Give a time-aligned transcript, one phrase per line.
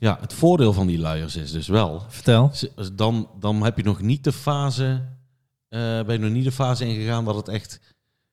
[0.00, 2.02] Ja, het voordeel van die luiers is dus wel...
[2.08, 2.50] Vertel.
[2.94, 5.02] Dan, dan heb je nog niet de fase...
[5.68, 7.80] eh, ben je nog niet de fase ingegaan dat het echt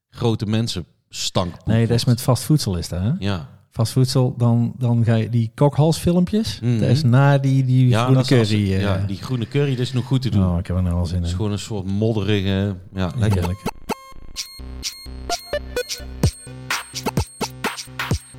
[0.10, 3.12] grote mensen stank Nee, dat is met vast voedsel is dat, hè?
[3.20, 6.60] Ja, Vast voedsel, dan, dan ga je die kokhalsfilmpjes.
[6.60, 6.80] Mhm.
[6.80, 8.74] Dat is na die, die ja, groene dat is als- curry.
[8.74, 8.82] eh.
[8.82, 10.46] ja, die groene curry dat is nog goed te doen.
[10.52, 11.36] Oh, ik heb er nou al zin Het is in.
[11.36, 12.76] gewoon een soort modderige...
[12.94, 13.40] Ja, lekker.
[13.40, 13.62] Heerlijk.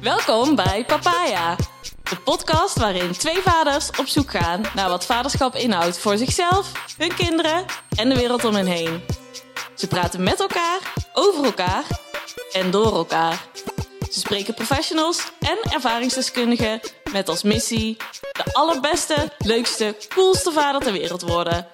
[0.00, 1.56] Welkom bij Papaya,
[2.10, 7.14] de podcast waarin twee vaders op zoek gaan naar wat vaderschap inhoudt voor zichzelf, hun
[7.14, 7.64] kinderen
[7.96, 9.00] en de wereld om hen heen.
[9.74, 11.84] Ze praten met elkaar, over elkaar
[12.52, 13.44] en door elkaar.
[14.10, 16.80] Ze spreken professionals en ervaringsdeskundigen
[17.12, 17.96] met als missie
[18.32, 21.66] de allerbeste, leukste, coolste vader ter wereld worden.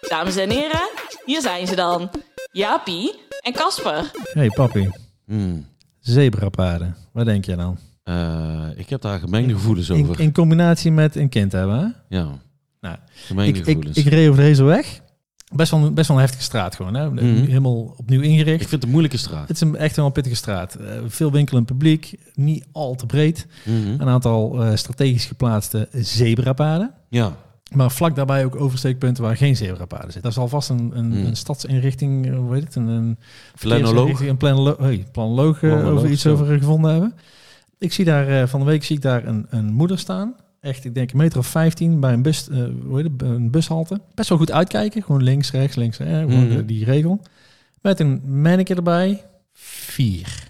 [0.00, 0.88] Dames en heren,
[1.24, 2.10] hier zijn ze dan,
[2.52, 4.10] Jaapie en Casper.
[4.32, 4.90] Hey papi,
[5.26, 5.68] Hmm.
[6.00, 6.96] zebrapaarden.
[7.12, 7.78] Wat denk je dan?
[8.04, 10.20] Eh, ik heb daar gemengde gevoelens In, over.
[10.20, 12.16] in combinatie met een kind hebben, hè?
[12.16, 12.28] Ja,
[12.80, 13.96] Nou, gemengde ik, ik, gevoelens.
[13.96, 15.02] ik reed over deze weg.
[15.54, 17.10] Best wel, best wel een heftige straat gewoon, hè?
[17.10, 17.24] Mhm.
[17.24, 18.60] Helemaal opnieuw ingericht.
[18.60, 19.48] Ik vind het een moeilijke straat.
[19.48, 20.74] Het is een, echt wel een pittige straat.
[20.74, 23.46] Eh, veel winkelend publiek, niet al te breed.
[23.64, 23.76] Mhm.
[24.00, 26.94] Een aantal eh, strategisch geplaatste zebrapaden.
[27.08, 27.36] Ja,
[27.74, 30.22] Maar vlak daarbij ook oversteekpunten waar geen zebrapaden zitten.
[30.22, 31.24] Daar zal vast een, een, Hmm.
[31.26, 33.18] een stadsinrichting, hoe heet het, een, een
[33.60, 34.20] Planoloog?
[34.20, 36.32] Een planolo hey, planoloog, Planoloog, over iets zo.
[36.32, 37.14] over gevonden hebben.
[37.78, 40.34] Ik zie daar eh, van de week zie ik daar een, een moeder staan.
[40.60, 43.50] Echt, ik denk een meter of 15 bij een, bus, eh, hoe heet het, een
[43.50, 44.00] bushalte.
[44.14, 45.02] Best wel goed uitkijken.
[45.02, 46.56] Gewoon links, rechts, links, eh, gewoon Mhm.
[46.56, 47.20] de- die regel.
[47.82, 49.22] Met een manneke erbij.
[49.52, 50.48] Vier.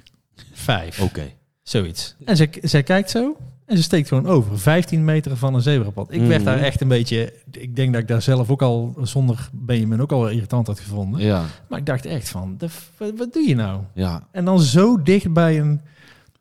[0.52, 1.00] Vijf.
[1.00, 1.22] oké.
[1.62, 2.14] Zoiets.
[2.24, 3.36] En zij, zij kijkt zo
[3.66, 4.58] en ze steekt gewoon over.
[4.58, 6.12] 15 meter van een zebrapad.
[6.12, 6.44] Ik werd Mhm.
[6.44, 7.32] daar echt een beetje...
[7.50, 11.20] Ik denk dat ik daar zelf ook al zonder Benjamin ook al irritant had gevonden.
[11.20, 13.80] Ja, Maar ik dacht echt van, de, wat, wat doe je nou?
[13.94, 14.26] ja.
[14.32, 15.80] En dan zo dicht bij een,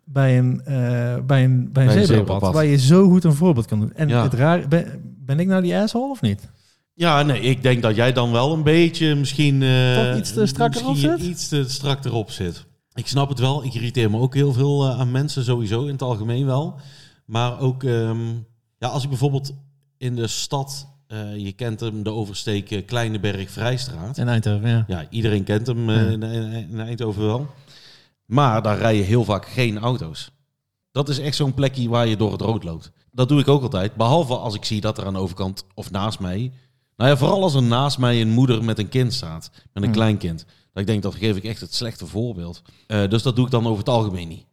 [0.06, 3.80] bij een, eh, bij een, bij een zebrapad, waar je zo goed een voorbeeld kan
[3.80, 3.94] doen.
[3.94, 4.24] En Ja.
[4.24, 6.50] het raar, ben, ben ik nou die asshole of niet?
[6.94, 9.62] Ja, nee, ik denk dat jij dan wel een beetje misschien...
[9.64, 11.20] eh, Toch iets te strak erop zit?
[11.20, 12.66] iets te strak erop zit.
[12.94, 13.64] Ik snap het wel.
[13.64, 16.80] Ik irriteer me ook heel veel eh, aan mensen sowieso, in het algemeen wel.
[17.26, 18.20] Maar ook, ehm,
[18.78, 19.54] ja, als ik bijvoorbeeld
[19.98, 20.88] in de stad...
[21.38, 24.18] je kent hem, de oversteken Kleineberg Vrijstraat.
[24.18, 24.84] In Eindhoven, ja.
[24.88, 26.00] Ja, iedereen kent hem Ja.
[26.10, 26.24] in,
[26.72, 27.48] in Eindhoven wel.
[28.34, 30.32] Maar daar rijden heel vaak geen auto's.
[30.92, 32.92] Dat is echt zo'n plekje waar je door het rood loopt.
[33.12, 33.96] Dat doe ik ook altijd.
[33.96, 36.52] Behalve als ik zie dat er aan de overkant of naast mij...
[36.96, 39.50] Nou ja, vooral als er naast mij een moeder met een kind staat.
[39.54, 39.92] Met een Hmm.
[39.92, 40.46] kleinkind.
[40.74, 42.62] Dat ik denk, dat geef ik echt het slechte voorbeeld.
[42.88, 44.46] Eh, dus dat doe ik dan over het algemeen niet.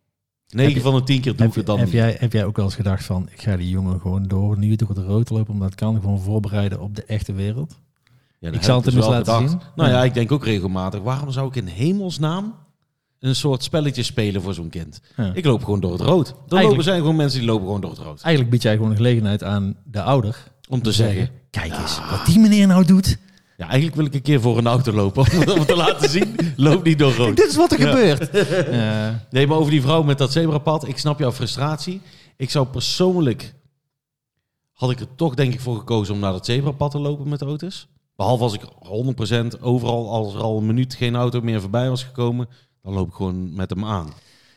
[0.48, 1.94] 9 je- van de 10 keer doe ik het dan heb, niet.
[1.94, 4.76] jij, heb jij ook wel eens gedacht van, ik ga die jongen gewoon door, nu
[4.76, 7.78] door het rood lopen, omdat het kan gewoon voorbereiden op de echte wereld?
[8.38, 9.60] Ja, ik zal het dus hem eens wel laten zien.
[9.74, 10.04] Nou ja, Ja.
[10.04, 12.54] ik denk ook regelmatig, waarom zou ik in hemelsnaam
[13.20, 15.00] een soort spelletje spelen voor zo'n kind?
[15.16, 15.30] Ja.
[15.34, 16.34] Ik loop gewoon door het rood.
[16.48, 18.20] Dan lopen zijn gewoon mensen die lopen gewoon door het rood.
[18.22, 20.36] Eigenlijk bied jij gewoon een gelegenheid aan de ouder
[20.68, 23.18] Om te zeggen, kijk eens, wat die meneer nou doet.
[23.56, 25.22] ja, eigenlijk wil ik een keer voor een auto lopen
[25.58, 27.36] om te laten zien, loop niet door rood.
[27.36, 27.88] Dit is wat er Ja.
[27.90, 28.30] gebeurt.
[29.30, 32.00] Nee, maar over die vrouw met dat zebrapad, ik snap jouw frustratie.
[32.36, 33.54] Ik zou persoonlijk,
[34.72, 37.42] had ik er toch denk ik voor gekozen om naar dat zebrapad te lopen met
[37.42, 37.86] auto's.
[38.16, 38.62] Behalve als ik
[39.56, 42.48] 100% overal, als er al een minuut geen auto meer voorbij was gekomen,
[42.82, 44.12] dan loop ik gewoon met hem aan.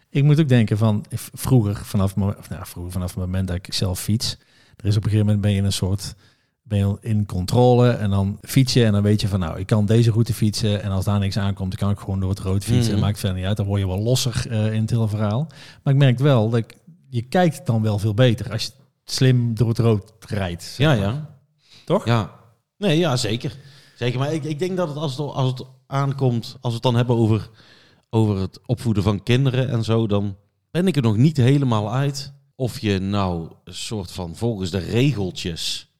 [0.09, 3.73] Ik moet ook denken van vroeger, vanaf, of, nou, vroeger, vanaf het moment dat ik
[3.73, 4.37] zelf fiets.
[4.77, 6.15] Er is op een gegeven moment ben je in een soort
[6.63, 9.65] ben je in controle en dan fiets je en dan weet je van nou, ik
[9.65, 12.39] kan deze route fietsen en als daar niks aankomt, dan kan ik gewoon door het
[12.39, 12.93] rood fietsen.
[12.93, 15.47] En maakt verder niet uit, dan word je wel losser eh, in het hele verhaal.
[15.83, 16.77] Maar ik merk wel dat ik,
[17.09, 18.71] je kijkt dan wel veel beter als je
[19.05, 20.63] slim door het rood rijdt.
[20.63, 21.29] zeg Ja, ja.
[21.85, 22.05] Toch?
[22.05, 22.31] Ja.
[22.77, 23.57] Nee, ja, zeker.
[23.95, 26.81] Zeker, maar ik, ik denk dat het als, het als het aankomt, als we het
[26.83, 27.49] dan hebben over,
[28.13, 30.37] over het opvoeden van kinderen en zo, dan
[30.71, 34.77] ben ik er nog niet helemaal uit of je nou een soort van volgens de
[34.77, 35.91] regeltjes,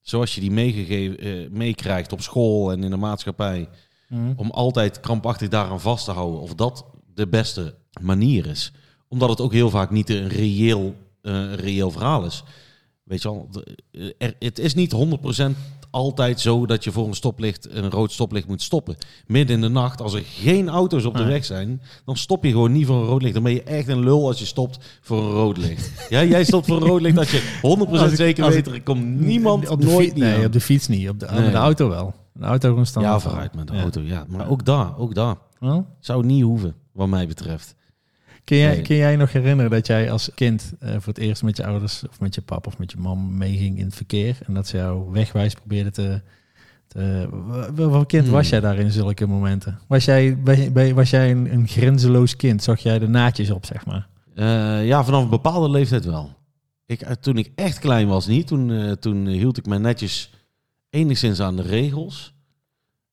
[0.00, 3.68] zoals je die meegegeven, eh, meekrijgt op school en in de maatschappij,
[4.08, 4.32] Mhm.
[4.36, 6.84] om altijd krampachtig daaraan vast te houden, of dat
[7.14, 8.72] de beste manier is.
[9.08, 12.42] Omdat het ook heel vaak niet een reëel, eh, reëel verhaal is.
[13.02, 13.48] Weet je wel,
[13.90, 15.56] eh, er, het is niet 100%
[15.92, 18.96] altijd zo dat je voor een stoplicht, een rood stoplicht moet stoppen.
[19.26, 22.50] Midden in de nacht, als er geen auto's op de weg zijn, dan stop je
[22.50, 23.34] gewoon niet voor een rood licht.
[23.34, 25.90] Dan ben je echt een lul als je stopt voor een rood licht.
[26.08, 28.74] ja, jij stopt voor een rood licht als je 100% Als ik- zeker weet, ik-
[28.74, 30.44] er komt niemand op de nooit fiets, nee, aan.
[30.44, 31.08] op de fiets niet.
[31.08, 31.40] Op de, Nee.
[31.40, 32.14] met de auto wel.
[32.32, 33.02] De auto gewoon staan.
[33.02, 34.24] Ja, vooruit met de auto, ja.
[34.28, 35.36] Maar ook daar, ook daar.
[35.58, 35.86] Wel?
[36.00, 37.74] Zou niet hoeven, wat mij betreft.
[38.44, 38.82] Kun jij, Nee.
[38.82, 42.02] kun jij nog herinneren dat jij als kind eh, voor het eerst met je ouders
[42.10, 44.76] of met je pap of met je mam meeging in het verkeer en dat ze
[44.76, 46.20] jou wegwijs probeerde te.
[46.88, 47.28] te
[47.74, 48.32] wat kind Hmm.
[48.32, 49.78] was jij daar in zulke momenten?
[49.88, 50.38] Was jij,
[50.94, 52.62] was jij een, een grenzeloos kind?
[52.62, 54.08] Zag jij de naadjes op, zeg maar?
[54.34, 56.34] Eh, ja, vanaf een bepaalde leeftijd wel.
[56.86, 60.30] Ik, eh, toen ik echt klein was niet, toen, toen hield ik mij netjes
[60.90, 62.34] enigszins aan de regels.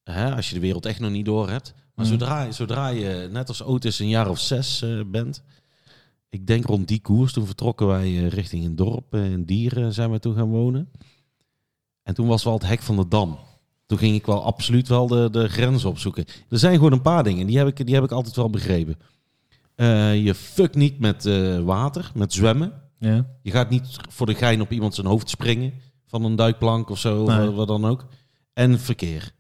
[0.03, 1.73] Hè, als je de wereld echt nog niet door hebt.
[1.99, 2.11] Maar Mm.
[2.19, 5.43] zodra, zodra je, net als Otis, een jaar of zes eh, bent.
[6.29, 9.93] Ik denk rond die koers, toen vertrokken wij eh, richting een dorp eh, in Dieren
[9.93, 10.89] zijn we toen gaan wonen.
[12.03, 13.37] En toen was wel het hek van de dam.
[13.85, 16.25] Toen ging ik wel absoluut wel de, de grens opzoeken.
[16.49, 18.95] Er zijn gewoon een paar dingen, die heb ik, die heb ik altijd wel begrepen.
[19.75, 22.73] Eh, je fuck niet met eh, water, met zwemmen.
[22.99, 23.25] Ja.
[23.41, 25.73] Je gaat niet voor de gein op iemand zijn hoofd springen.
[26.07, 27.49] Van een duikplank of zo, Nee.
[27.49, 28.05] of wat dan ook.
[28.53, 29.31] En verkeer.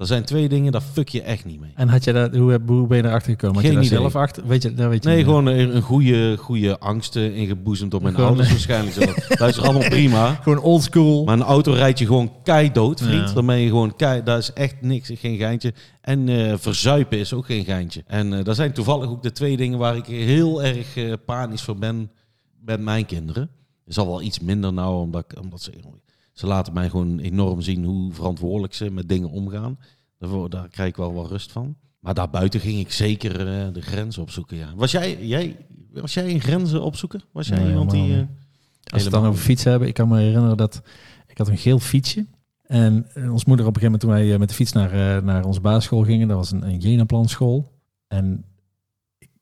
[0.00, 1.70] Dat zijn twee dingen, daar fuck je echt niet mee.
[1.74, 3.54] En had je dat, hoe, heb- hoe ben je erachter gekomen?
[3.54, 3.98] Had Geen je daar idee.
[3.98, 4.46] zelf achter?
[4.46, 5.26] Weet je, daar weet je Nee, niet.
[5.26, 8.94] gewoon een, een goede, goede angsten ingeboezemd door mijn Gewoon, ouders waarschijnlijk.
[8.96, 9.00] Zo.
[9.44, 10.34] Dat is allemaal prima.
[10.42, 11.24] Gewoon old school.
[11.24, 13.28] Maar een auto rijdt je gewoon kei dood, vriend.
[13.28, 13.34] Ja.
[13.34, 14.22] Dan ben je gewoon kei...
[14.22, 15.74] Daar is echt niks, geen geintje.
[16.00, 18.02] En eh, verzuipen is ook geen geintje.
[18.06, 21.62] En eh dat zijn toevallig ook de twee dingen waar ik heel erg eh, panisch
[21.62, 22.10] voor ben
[22.64, 23.50] met mijn kinderen.
[23.86, 25.72] Is al wel iets minder nou, omdat, ik- omdat ze...
[26.40, 29.78] Ze laten mij gewoon enorm zien hoe verantwoordelijk ze met dingen omgaan.
[30.18, 31.76] Daarvoor, daar krijg ik wel wat rust van.
[31.98, 34.72] Maar daarbuiten ging ik zeker eh, de grenzen opzoeken, ja.
[34.76, 35.56] Was jij, jij,
[35.92, 37.22] was jij een grenzen opzoeken?
[37.32, 38.12] Was jij Nee, iemand die...
[38.14, 38.26] eh, Als
[39.02, 40.82] we het dan over fietsen hebben, ik kan me herinneren dat
[41.26, 42.26] ik had een geel fietsje.
[42.66, 45.44] En eh, ons moeder op een gegeven moment toen wij met de fiets naar, naar
[45.44, 47.72] onze basisschool gingen, dat was een, een Jenaplan school.
[48.08, 48.44] En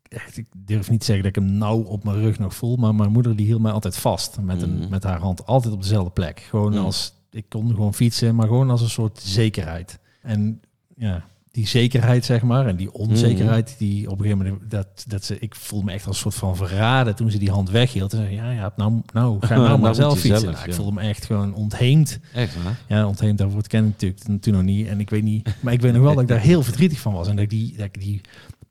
[0.09, 2.77] echt, ik durf niet te zeggen dat ik hem nou op mijn rug nog voel,
[2.77, 4.89] maar mijn moeder die hield mij altijd vast met, een, Mhm.
[4.89, 6.41] met haar hand, altijd op dezelfde plek.
[6.49, 6.81] Gewoon Ja.
[6.81, 9.99] als, ik kon gewoon fietsen, maar gewoon als een soort zekerheid.
[10.23, 10.61] En
[10.97, 15.25] ja, die zekerheid zeg maar, en die onzekerheid, die op een gegeven moment, dat, dat
[15.25, 18.13] ze, ik voel me echt als een soort van verraden toen ze die hand weghield.
[18.13, 20.41] En zei, ja, ja, nou, nou ga nou Nou maar zelf fietsen.
[20.41, 20.77] zelf, Nou, ik ja.
[20.77, 22.19] voelde me echt gewoon ontheemd.
[22.35, 22.79] Echt waar?
[22.89, 24.87] Ja, ontheemd daarvoor ken ik natuurlijk toen nog niet.
[24.87, 27.13] En ik weet niet, maar ik weet nog wel dat ik daar heel verdrietig van
[27.13, 27.29] was.
[27.29, 28.21] En dat ik die, dat ik die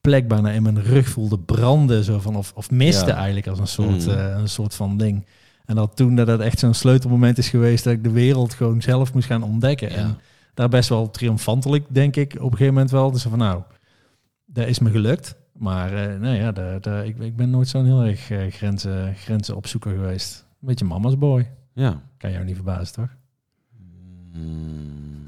[0.07, 3.15] plek bijna in mijn rug voelde branden, zo van, of, of miste Ja.
[3.15, 4.13] eigenlijk als een soort, Mm.
[4.13, 5.25] eh, een soort van ding.
[5.65, 9.13] En dat toen dat echt zo'n sleutelmoment is geweest dat ik de wereld gewoon zelf
[9.13, 9.89] moest gaan ontdekken.
[9.89, 9.95] Ja.
[9.95, 10.17] En
[10.53, 13.11] daar best wel triomfantelijk, denk ik, op een gegeven moment wel.
[13.11, 13.61] Dus van nou,
[14.45, 15.35] dat is me gelukt.
[15.53, 19.15] Maar eh, nou ja, daar, daar, ik, ik ben nooit zo'n heel erg eh, grenzen,
[19.15, 20.45] grenzen opzoeker geweest.
[20.61, 21.49] Een beetje mama's boy.
[21.73, 22.01] Ja.
[22.17, 23.09] Kan jou niet verbazen, toch?
[24.33, 25.25] Mm,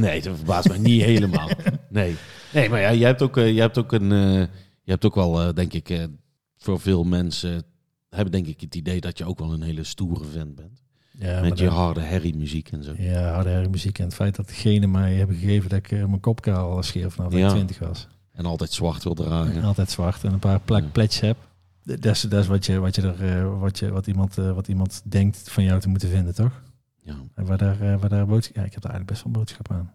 [0.00, 1.48] Nee, dat verbaast mij niet helemaal.
[1.90, 2.16] Nee.
[2.52, 4.12] Nee, maar ja, jij hebt ook, eh, jij hebt ook een...
[4.12, 4.40] eh,
[4.82, 6.08] je hebt ook wel, eh, denk ik,
[6.56, 7.62] voor veel mensen...
[8.10, 10.82] hebben denk ik het idee dat je ook wel een hele stoere vent bent.
[11.18, 12.92] Ja, met je harde herrie muziek en zo.
[12.98, 16.20] Ja, harde herrie muziek en het feit dat degene mij hebben gegeven dat ik mijn
[16.20, 17.46] kopkaal scheer vanaf Ja.
[17.46, 18.06] ik 20 was.
[18.32, 19.62] En altijd zwart wil En dragen.
[19.62, 20.88] altijd zwart en een paar plak Ja.
[20.88, 21.36] pletjes heb.
[21.82, 25.02] Dat is, dat is wat, je, wat, je er, wat, je, wat, iemand, wat iemand
[25.04, 26.62] denkt van jou te moeten vinden, toch?
[27.08, 28.56] Ja, En waar daar, eh, waar daar boodschap...
[28.56, 29.94] Ja, ik heb daar eigenlijk best wel boodschap aan.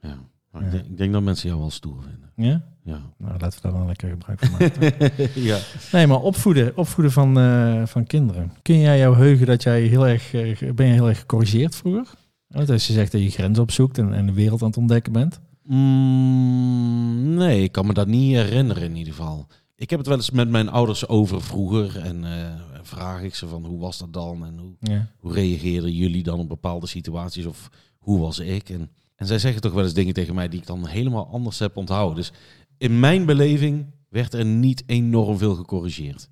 [0.00, 0.18] ja.
[0.50, 0.66] Maar Ja.
[0.66, 2.30] Ik, denk, ik denk dat mensen jou wel stoer vinden.
[2.36, 2.62] Ja?
[2.84, 3.00] Ja.
[3.18, 5.10] Nou, laten we daar dan lekker gebruik van maken.
[5.50, 5.58] ja.
[5.92, 8.52] nee, maar opvoeden, opvoeden van, eh, van kinderen.
[8.62, 10.34] Kun jij jou heugen dat jij heel erg...
[10.34, 12.06] eh, ben je heel erg gecorrigeerd vroeger?
[12.46, 15.12] Want als je zegt dat je grenzen opzoekt en, en de wereld aan het ontdekken
[15.12, 15.40] bent.
[15.62, 19.46] Mm, nee, ik kan me dat niet herinneren in ieder geval.
[19.82, 21.98] Ik heb het wel eens met mijn ouders over vroeger.
[21.98, 24.44] En eh, vraag ik ze van hoe was dat dan?
[24.46, 25.06] En hoe, Ja.
[25.18, 27.46] hoe reageerden jullie dan op bepaalde situaties?
[27.46, 27.68] Of
[27.98, 28.68] hoe was ik?
[28.70, 31.58] En, en zij zeggen toch wel eens dingen tegen mij die ik dan helemaal anders
[31.58, 32.16] heb onthouden.
[32.16, 32.32] Dus
[32.78, 36.28] in mijn beleving werd er niet enorm veel gecorrigeerd.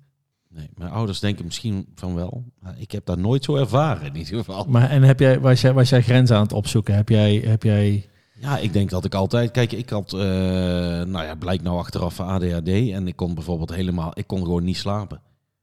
[0.49, 2.43] Nee, mijn ouders denken misschien van wel.
[2.59, 4.65] Maar ik heb dat nooit zo ervaren in ieder geval.
[4.65, 6.95] Maar en heb jij, was, jij, was jij grenzen aan het opzoeken?
[6.95, 8.09] Heb jij, heb jij
[8.41, 9.51] Ja, ik denk dat ik altijd...
[9.51, 12.67] Kijk, ik had, eh, nou ja, blijkt nou achteraf van ADHD.
[12.67, 14.11] En ik kon bijvoorbeeld helemaal...
[14.13, 15.21] Ik kon gewoon niet slapen.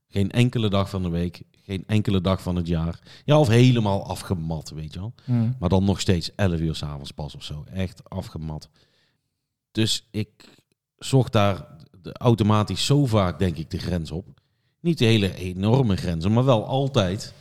[0.08, 1.42] Geen enkele dag van de week.
[1.64, 2.99] Geen enkele dag van het jaar.
[3.25, 5.12] Ja, of helemaal afgemat, weet je wel.
[5.58, 7.64] Maar dan nog steeds 11 uur s'avonds pas of zo.
[7.73, 8.68] Echt afgemat.
[9.73, 10.28] Dus ik
[10.99, 11.66] zocht daar
[12.12, 14.26] automatisch zo vaak, denk ik, de grens op.
[14.80, 17.35] Niet de hele enorme grenzen, maar wel altijd.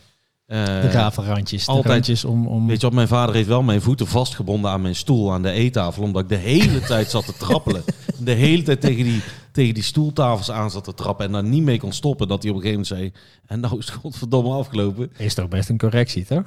[0.47, 1.65] Eh, de rafelrandjes?
[1.65, 2.47] De altijd- randjes om...
[2.47, 5.41] om Weet je wat, mijn vader heeft wel mijn voeten vastgebonden aan mijn stoel aan
[5.41, 6.03] de eettafel.
[6.03, 7.83] Omdat ik de hele tijd zat te trappelen.
[8.19, 11.25] De hele tijd tegen die, tegen die stoeltafels aan zat te trappen.
[11.25, 12.27] En daar niet mee kon stoppen.
[12.27, 13.23] Dat hij op een gegeven moment zei...
[13.45, 15.11] En nou is het godverdomme afgelopen.
[15.17, 16.45] is toch best een correctie, toch?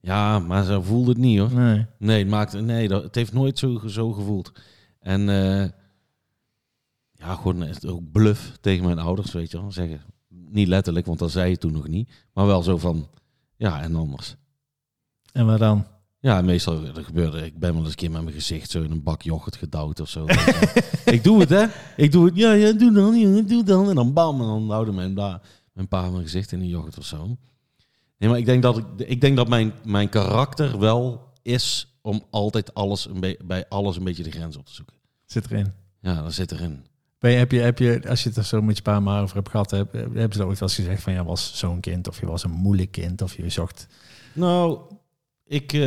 [0.00, 1.52] Ja, maar zo voelde het niet hoor.
[1.52, 1.86] Nee.
[1.98, 4.52] Nee, het, maakt, nee dat, het heeft nooit zo, zo gevoeld.
[5.00, 5.68] En eh,
[7.12, 9.72] ja, gewoon ook bluff tegen mijn ouders, weet je wel.
[9.72, 10.00] Zeggen,
[10.48, 12.10] niet letterlijk, want dat zei je toen nog niet.
[12.32, 13.08] Maar wel zo van,
[13.56, 14.36] ja, en anders.
[15.32, 15.86] En wat dan?
[16.18, 17.44] Ja, meestal dat gebeurde.
[17.44, 20.00] Ik ben wel eens een keer met mijn gezicht zo in een bak yoghurt gedouwd
[20.00, 20.24] of zo.
[21.04, 21.66] ik doe het, hè?
[21.96, 22.36] Ik doe het.
[22.36, 23.88] Ja, ja, doe dan, jongen, doe dan.
[23.88, 25.14] En dan bam, en dan houden mijn,
[25.72, 27.36] mijn pa mijn gezicht in de yoghurt of zo.
[28.18, 32.22] Nee, maar ik denk dat, ik, ik denk dat mijn, mijn karakter wel is om
[32.30, 34.96] altijd alles een bij alles een beetje de grens op te zoeken.
[35.24, 35.72] Zit erin.
[36.00, 36.84] Ja, dat zit erin.
[37.18, 39.22] Ben je, heb, je, heb je, als je het er zo met je pa maar
[39.22, 42.08] over hebt gehad, heb, hebben ze ooit wel eens gezegd van ja, was zo'n kind
[42.08, 43.86] of je was een moeilijk kind of je zocht.
[44.32, 44.78] Nou,
[45.46, 45.80] ik, eh,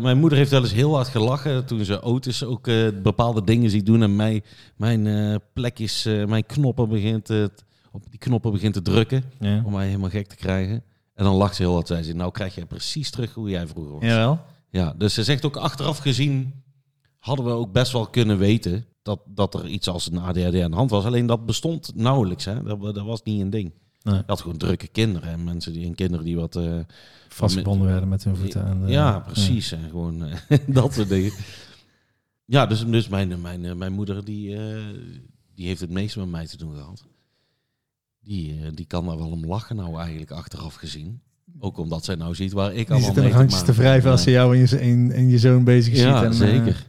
[0.00, 3.70] mijn moeder heeft wel eens heel hard gelachen toen ze Otis ook eh, bepaalde dingen
[3.70, 4.42] ziet doen en mij,
[4.76, 7.30] mijn eh, plekjes, mijn knoppen begint,
[7.92, 9.62] op die knoppen begint te drukken Ja.
[9.64, 10.82] om mij helemaal gek te krijgen.
[11.14, 11.86] En dan lacht ze heel hard.
[11.86, 14.02] Zei ze, nou krijg je precies terug hoe jij vroeger was.
[14.02, 14.40] Jawel.
[14.70, 16.62] Ja, dus ze zegt ook achteraf gezien
[17.26, 20.70] hadden we ook best wel kunnen weten dat, dat er iets als een ADHD aan
[20.70, 21.04] de hand was.
[21.04, 22.44] Alleen dat bestond nauwelijks.
[22.44, 22.62] Hè?
[22.62, 23.72] Dat, dat was niet een ding.
[24.02, 24.14] Nee.
[24.14, 26.56] Je had gewoon drukke kinderen en mensen die en kinderen die wat.
[26.56, 26.78] eh,
[27.28, 28.66] Vastgebonden werden met hun voeten.
[28.66, 29.72] En, eh, ja, precies.
[29.72, 31.32] En gewoon eh, dat soort dingen.
[32.44, 34.56] Ja, dus, dus mijn, mijn, mijn moeder die,
[35.54, 37.04] die heeft het meest met mij te doen gehad.
[38.20, 41.20] Die, die kan daar wel om lachen nou eigenlijk achteraf gezien.
[41.58, 44.12] Ook omdat zij nou ziet waar ik Die allemaal mee te maken wrijven heb.
[44.12, 46.26] als ze jou en je, en, en je zoon bezig Ja, ziet.
[46.26, 46.86] En, zeker.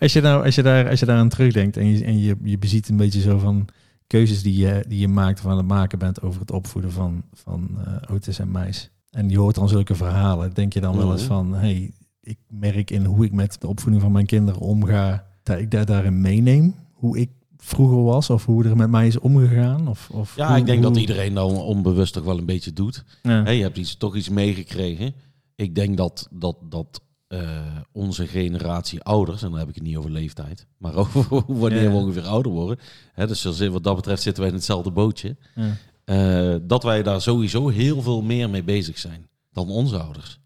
[0.00, 2.36] Als, je nou, als, je daar, als je daar aan terugdenkt en je, en je,
[2.42, 3.68] je beziet een beetje zo van
[4.06, 7.68] keuzes die je, die je maakt aan het maken bent over het opvoeden van, van
[7.84, 8.90] eh Otis en Meis.
[9.10, 10.54] En je hoort dan zulke verhalen.
[10.54, 11.30] Denk je dan wel eens Mhm.
[11.32, 11.92] van, hey,
[12.22, 15.86] ik merk in hoe ik met de opvoeding van mijn kinderen omga, dat ik daar
[15.86, 16.74] daarin meeneem.
[16.92, 19.88] Hoe ik vroeger was of hoe er met mij is omgegaan.
[19.88, 23.04] Of, of Ja, hoe- ik denk dat iedereen dan onbewust toch wel een beetje doet.
[23.22, 23.42] Ja.
[23.44, 25.12] Hè, je hebt iets, toch iets meegekregen.
[25.54, 29.96] Ik denk dat, dat, dat eh, onze generatie ouders, en dan heb ik het niet
[29.96, 31.90] over leeftijd, maar over wanneer Ja.
[31.90, 32.78] we ongeveer ouder worden.
[33.12, 35.36] Hè, dus wat dat betreft zitten wij in hetzelfde bootje.
[35.54, 35.76] Ja.
[36.04, 40.40] Eh, dat wij daar sowieso heel veel meer mee bezig zijn dan onze ouders.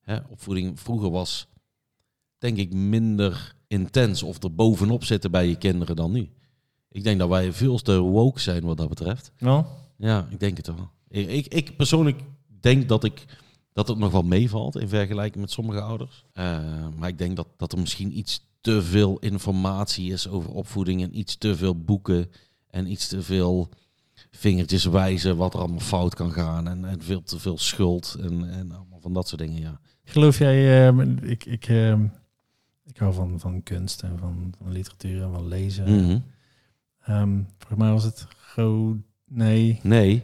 [0.00, 1.48] Hè, opvoeding vroeger was,
[2.38, 6.30] denk ik, minder intens of er bovenop zitten bij je kinderen dan nu.
[6.88, 9.32] Ik denk dat wij veel te woke zijn wat dat betreft.
[9.38, 9.66] Wel?
[9.96, 10.90] Ja, ik denk het wel.
[11.08, 12.20] Ik, ik, ik persoonlijk
[12.60, 13.24] denk dat, ik,
[13.72, 16.24] dat het nog wel meevalt in vergelijking met sommige ouders.
[16.32, 16.58] Eh,
[16.96, 21.18] maar ik denk dat, dat er misschien iets te veel informatie is over opvoeding en
[21.18, 22.30] iets te veel boeken
[22.70, 23.68] en iets te veel
[24.30, 28.50] vingertjes wijzen wat er allemaal fout kan gaan en, en veel te veel schuld en,
[28.50, 29.80] en allemaal van dat soort dingen, ja.
[30.04, 32.00] Geloof jij, eh, ik, ik, eh,
[32.84, 36.24] ik hou van, van kunst en van, van literatuur en van lezen.
[37.00, 38.96] Ehm, volgens mij was het Go...
[39.24, 40.22] Nee, Nee,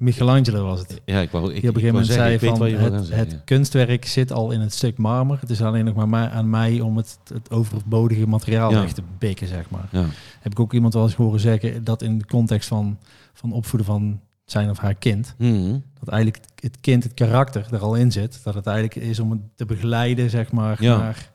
[0.00, 1.00] Michelangelo was het.
[1.04, 3.44] ja, ik wou, ik, Die op een gegeven moment zeggen, zei van het, zeggen.
[3.44, 5.38] kunstwerk zit al in het stuk marmer.
[5.40, 8.80] Het is alleen nog maar mij- aan mij om het, het overbodige materiaal Ja.
[8.80, 9.88] weg te bikken, zeg maar.
[9.92, 10.06] ja.
[10.40, 12.98] Heb ik ook iemand wel eens horen zeggen dat in de context van,
[13.32, 15.78] van opvoeden van zijn of haar kind, Mhm.
[15.98, 18.40] dat eigenlijk het kind, het karakter er al in zit.
[18.44, 20.82] Dat het eigenlijk is om het te begeleiden, zeg maar.
[20.82, 20.96] Ja.
[20.96, 21.30] naar-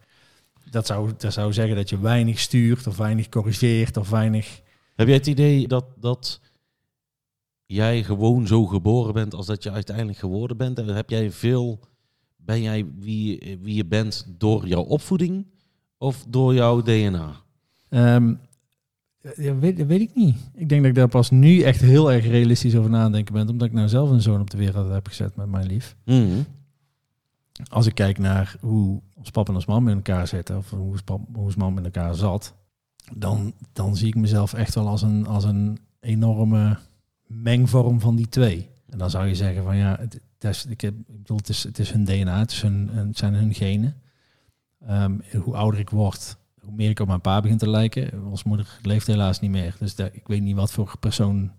[0.70, 4.62] dat, zou, dat zou zeggen dat je weinig stuurt of weinig corrigeert of weinig...
[4.96, 6.40] Heb jij het idee dat, dat
[7.66, 10.80] jij gewoon zo geboren bent als dat je uiteindelijk geworden bent?
[10.80, 11.80] En heb jij veel,
[12.36, 15.46] ben jij wie, wie je bent door jouw opvoeding
[15.98, 17.44] of door jouw DNA?
[17.90, 18.34] Ehm,
[19.36, 20.36] ja, weet, weet ik niet.
[20.54, 23.50] Ik denk dat ik daar pas nu echt heel erg realistisch over nadenken ben.
[23.50, 25.96] Omdat ik nou zelf een zoon op de wereld heb gezet met mijn lief.
[26.06, 26.42] Mhm.
[27.70, 30.58] Als ik kijk naar hoe ons pap en ons mam in elkaar zitten.
[30.58, 32.54] Of hoe ons, pap, hoe ons mam in elkaar zat.
[33.16, 36.78] Dan, dan zie ik mezelf echt wel als een, als een enorme
[37.28, 38.70] mengvorm van die twee.
[38.90, 41.50] En dan zou je zeggen van ja, het, het is, ik, heb, ik bedoel, het,
[41.50, 43.96] is, het is hun DNA, het, is hun, het zijn hun genen.
[44.88, 48.26] Ehm, hoe ouder ik word, hoe meer ik op mijn pa begin te lijken.
[48.30, 49.76] Onze moeder leeft helaas niet meer.
[49.80, 51.52] Dus daar, ik weet niet wat voor persoon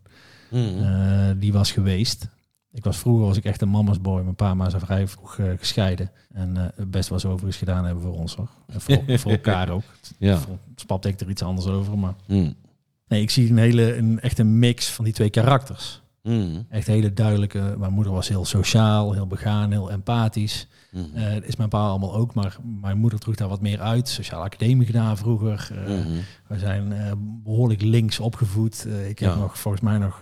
[0.51, 0.83] Mhm.
[0.83, 2.29] eh, die was geweest.
[2.73, 4.23] Ik was vroeger was ik echt een mama's boy.
[4.23, 6.11] Mijn pa en ma zijn vrij vroeg eh, gescheiden.
[6.33, 8.49] En eh, het best wel zo overigens gedaan hebben voor ons hoor.
[8.67, 9.83] En voor, voor elkaar ook.
[10.19, 10.39] ja.
[10.69, 11.99] Ons denk ik er iets anders over.
[11.99, 12.51] Maar Mhm.
[13.09, 16.03] Nee, ik zie een hele, een, echt een mix van die twee karakters.
[16.23, 16.63] Mhm.
[16.71, 17.75] Echt hele duidelijke.
[17.79, 20.69] Mijn moeder was heel sociaal, heel begaan, heel empathisch.
[20.93, 21.05] Mhm.
[21.15, 24.09] Eh, is mijn pa allemaal ook, maar mijn moeder droeg daar wat meer uit.
[24.09, 25.71] Sociale academie gedaan vroeger.
[25.87, 26.09] Eh, Mhm.
[26.47, 28.87] we zijn eh, behoorlijk links opgevoed.
[29.09, 29.37] Ik heb Ja.
[29.39, 30.21] nog volgens mij nog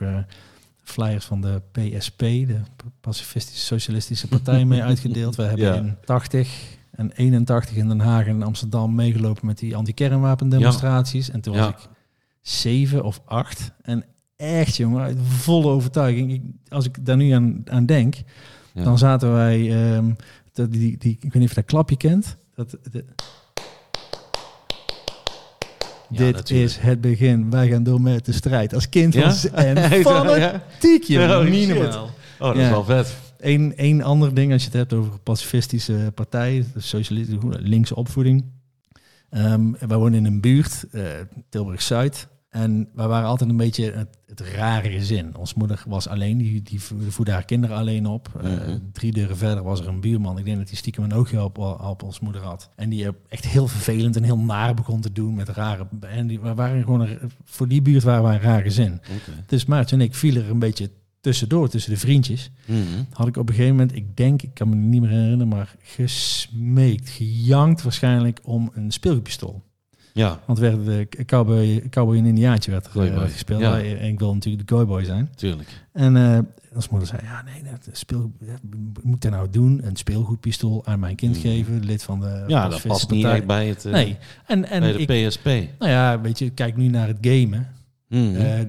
[0.83, 2.61] flyers van de PSP, de
[3.01, 5.37] Pacifistische Socialistische Partij, mee uitgedeeld.
[5.37, 5.75] We hebben Ja.
[5.75, 11.31] in 80 en 81 in Den Haag en Amsterdam meegelopen met die anti-kernwapendemonstraties.
[11.31, 11.77] En toen was ik
[12.49, 13.73] zeven of acht.
[13.83, 14.05] En
[14.37, 16.33] echt, jongen, volle overtuiging.
[16.33, 18.15] Ik, als ik daar nu aan, aan denk,
[18.75, 18.85] Ja.
[18.85, 19.71] dan zaten wij...
[19.95, 20.11] ehm,
[20.53, 22.37] dat, die, die, ik weet niet of je dat klapje kent.
[22.55, 23.05] Dat, de,
[26.11, 26.69] Ja, dit natuurlijk.
[26.71, 27.51] is het begin.
[27.51, 28.75] Wij gaan door met de strijd.
[28.75, 29.25] Als kind Ja?
[29.25, 29.89] was en ja?
[30.03, 32.03] fanatiek, je Oh.
[32.39, 32.63] Oh, dat Ja.
[32.63, 33.17] is wel vet.
[33.39, 38.45] Eén één ander ding als je het hebt over pacifistische partijen, de socialistische linkse opvoeding.
[39.31, 41.03] Ehm wij wonen in een buurt, eh,
[41.49, 42.29] Tilburg-Zuid.
[42.55, 45.37] En wij waren altijd een beetje het, het rare gezin.
[45.37, 48.29] Ons moeder was alleen, die, die voedde haar kinderen alleen op.
[48.43, 48.51] Eh,
[48.93, 50.39] drie deuren verder was er een buurman.
[50.39, 52.71] Ik denk dat hij stiekem een oogje op, op ons moeder had.
[52.77, 55.87] En die echt heel vervelend en heel naar begon te doen met rare...
[56.01, 59.01] En die, we waren gewoon een- voor die buurt waren wij een raar gezin.
[59.47, 62.51] Dus Maartje en ik vielen er een beetje tussendoor, tussen de vriendjes.
[62.67, 62.79] Mhm.
[63.13, 65.75] Had ik op een gegeven moment, ik denk, ik kan me niet meer herinneren, maar
[65.83, 69.63] gesmeekt, gejankt waarschijnlijk om een speelpistool.
[70.17, 73.61] Ja, Want werd de cowboy, cowboy en indiaantje werd er eh, gespeeld.
[73.61, 73.81] ja.
[73.83, 75.29] En ik wil natuurlijk de cowboy zijn.
[75.35, 75.69] tuurlijk.
[75.93, 76.39] En eh
[76.75, 78.61] als moeder zei, ja nee, dat speel, dat
[79.03, 79.81] moet dat nou doen?
[79.85, 81.41] Een speelgoedpistool aan mijn kind Mm.
[81.43, 84.17] geven, lid van de Ja, dat past niet bij het, eh, Nee,
[84.47, 85.45] en, en bij de ik, PSP.
[85.79, 87.69] nou ja, weet je, kijk nu naar het gamen.
[88.15, 88.35] Mhm.
[88.37, 88.61] Eh,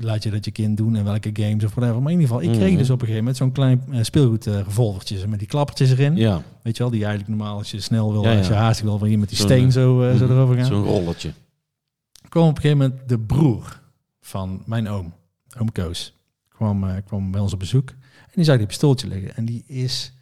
[0.00, 2.02] laat je dat je kind doen en welke games of whatever.
[2.02, 2.78] Maar in ieder geval, ik kreeg Mhm.
[2.78, 6.16] dus op een gegeven moment zo'n klein uh, eh, revolvertje met die klappertjes erin.
[6.16, 8.38] ja, Weet je wel, die eigenlijk normaal als je snel wil, Ja, ja.
[8.38, 10.32] als je haastig wil, wil je met die steen eh, zo, eh, zo mhm.
[10.32, 10.66] erover gaan.
[10.66, 11.32] zo'n rolletje.
[12.28, 13.80] kwam op een gegeven moment de broer
[14.20, 15.12] van mijn oom,
[15.58, 16.12] oom Koos,
[16.48, 17.90] kwam, eh, kwam bij ons op bezoek.
[18.20, 19.36] En die zag die pistooltje liggen.
[19.36, 20.12] En die is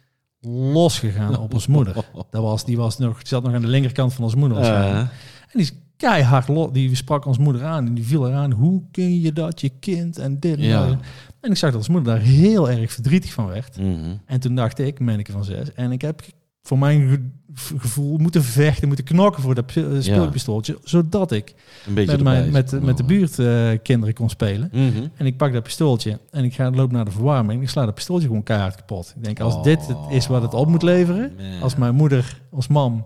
[0.41, 1.93] losgegaan op ons moeder.
[2.31, 4.57] Dat was, die, was nog, die zat nog aan de linkerkant van ons moeder.
[4.57, 5.09] Eh, En
[5.53, 6.71] die is keihard los.
[6.71, 8.51] Die sprak ons moeder aan en die viel eraan.
[8.51, 10.87] Hoe kun je dat, je kind en dit en Ja.
[10.87, 10.97] dat.
[11.41, 13.77] En ik zag dat ons moeder daar heel erg verdrietig van werd.
[13.77, 14.15] mhm.
[14.25, 16.21] En toen dacht ik, manneke van zes, en ik heb
[16.63, 17.09] voor mijn
[17.53, 21.53] ge- gevoel moeten vechten, moeten knokken voor dat eh, speelpistooltje, zodat ik
[21.87, 24.69] Een beetje met, mijn, met, de- met de buurtkinderen kinderen kon spelen.
[24.73, 25.07] Mhm.
[25.15, 27.61] En ik pak dat pistooltje en ik ga loop naar de verwarming.
[27.61, 29.13] Ik sla dat pistooltje gewoon keihard kapot.
[29.17, 31.61] Ik denk, als dit het is wat het op moet leveren, Oh, man.
[31.61, 33.05] als mijn moeder, als mam,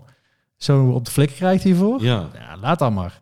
[0.62, 2.28] zo op de flik krijgt hiervoor, Ja.
[2.34, 3.20] ja, laat dat maar.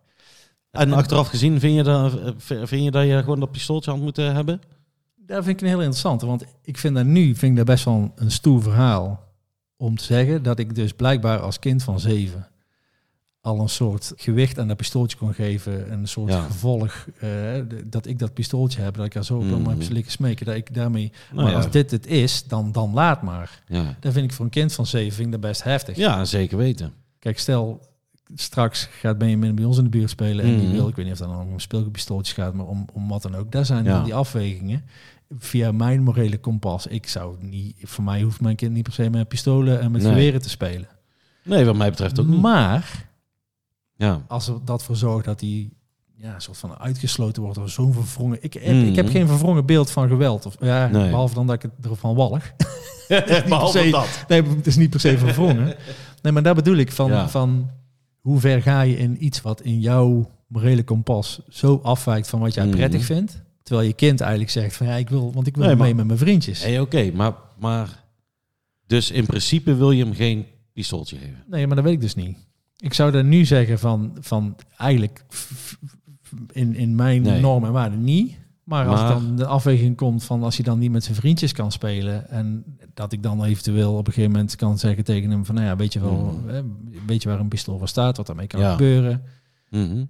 [0.70, 4.35] En achteraf gezien, vind je, dat, vind je dat je gewoon dat pistooltje had moeten
[4.35, 4.61] hebben?
[5.16, 7.85] Daar vind ik een heel interessante, want ik vind dat nu vind ik dat best
[7.85, 9.28] wel een stoer verhaal
[9.76, 12.49] om te zeggen dat ik dus blijkbaar als kind van zeven
[13.40, 16.42] al een soort gewicht aan dat pistooltje kon geven, een soort Ja.
[16.42, 17.28] gevolg eh,
[17.85, 19.66] dat ik dat pistooltje heb, dat ik er zo op mm.
[19.66, 21.12] heb liggen smeken, dat ik daarmee.
[21.30, 21.56] Nou maar ja.
[21.56, 23.62] als dit het is, dan dan laat maar.
[23.66, 23.97] Ja.
[24.00, 25.97] Dat vind ik voor een kind van zeven vind ik dat best heftig.
[25.97, 26.92] ja, zeker weten.
[27.21, 27.89] Kijk, stel
[28.35, 30.77] straks gaat Benjamin bij ons in de buurt spelen en die Mhm.
[30.77, 33.35] wil, ik weet niet of dat dan om speelpistooltjes gaat, maar om, om wat dan
[33.35, 33.53] ook.
[33.53, 33.93] Daar zijn Ja.
[33.95, 34.85] dan die afwegingen.
[35.39, 39.11] Via mijn morele kompas, ik zou niet, voor mij hoeft mijn kind niet per se
[39.11, 40.11] met pistolen en met Nee.
[40.12, 40.89] geweren te spelen.
[41.45, 42.41] Nee, wat mij betreft ook niet.
[42.41, 43.09] Maar
[43.97, 44.23] Ja.
[44.29, 45.71] als er dat voor zorgt dat hij
[46.16, 48.38] ja, een soort van uitgesloten wordt of zo'n verwrongen.
[48.40, 48.85] Ik heb, Mhm.
[48.87, 50.47] ik heb geen verwrongen beeld van geweld.
[50.47, 51.09] Of, ja, Nee.
[51.11, 52.53] Behalve dan dat ik het ervan wallig.
[53.49, 54.25] Behalve se- dat.
[54.29, 55.75] Nee, het is niet per se verwrongen.
[56.22, 57.28] Nee, maar daar bedoel ik van, Ja.
[57.28, 57.70] van
[58.20, 62.54] hoe ver ga je in iets wat in jouw morele kompas zo afwijkt van wat
[62.54, 62.76] jij Mhm.
[62.76, 63.42] prettig vindt.
[63.62, 66.06] Terwijl je kind eigenlijk zegt van ja, ik wil, want ik wil Nee, mee met
[66.06, 66.62] mijn vriendjes.
[66.62, 68.04] Hey, Oké, maar, maar...
[68.87, 71.44] Dus in principe wil je hem geen pistooltje geven?
[71.46, 72.37] Nee, maar dat weet ik dus niet.
[72.76, 75.24] Ik zou daar nu zeggen van, van eigenlijk
[76.52, 77.40] in, in mijn Nee.
[77.40, 78.37] normen en waarden niet.
[78.70, 81.72] Maar als dan de afweging komt van als hij dan niet met zijn vriendjes kan
[81.72, 85.54] spelen en dat ik dan eventueel op een gegeven moment kan zeggen tegen hem van
[85.54, 86.62] nou ja, weet je wel, Mhm.
[87.06, 88.70] weet je waar een pistool voor staat, wat daarmee kan Ja.
[88.70, 89.22] gebeuren.
[89.70, 90.00] Mhm.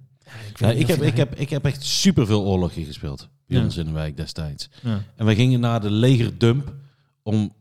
[0.49, 3.29] Ik, Ja, heb, je ik, heb, ik heb echt superveel oorlogje gespeeld.
[3.47, 4.69] Bij ons in de wijk destijds.
[4.81, 5.01] Ja.
[5.15, 6.73] En we gingen naar de legerdump
[7.23, 7.53] om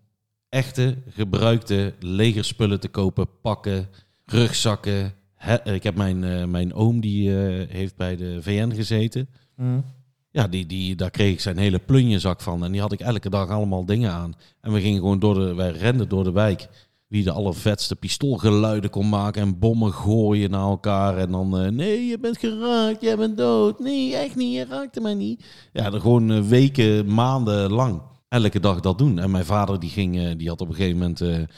[0.49, 3.27] echte gebruikte legerspullen te kopen.
[3.43, 3.89] Pakken,
[4.25, 5.13] rugzakken.
[5.35, 9.29] He- ik heb mijn, eh, mijn oom, die eh, heeft bij de VN gezeten.
[9.57, 9.85] Mm.
[10.33, 12.65] Ja, die, die, daar kreeg ik zijn hele plunjezak van.
[12.65, 14.35] En die had ik elke dag allemaal dingen aan.
[14.61, 15.55] En we gingen gewoon door de...
[15.55, 16.69] Wij renden door de wijk.
[17.07, 19.43] Wie de allervetste pistoolgeluiden kon maken.
[19.43, 21.17] En bommen gooien naar elkaar.
[21.19, 21.59] En dan...
[21.59, 23.01] eh, nee, je bent geraakt.
[23.01, 23.79] Jij bent dood.
[23.79, 24.55] Nee, echt niet.
[24.55, 25.45] Je raakte mij niet.
[25.73, 28.03] Ja, dan gewoon eh, weken, maanden lang.
[28.29, 29.19] Elke dag dat doen.
[29.19, 30.19] En mijn vader die ging...
[30.19, 31.49] eh, die had op een gegeven moment...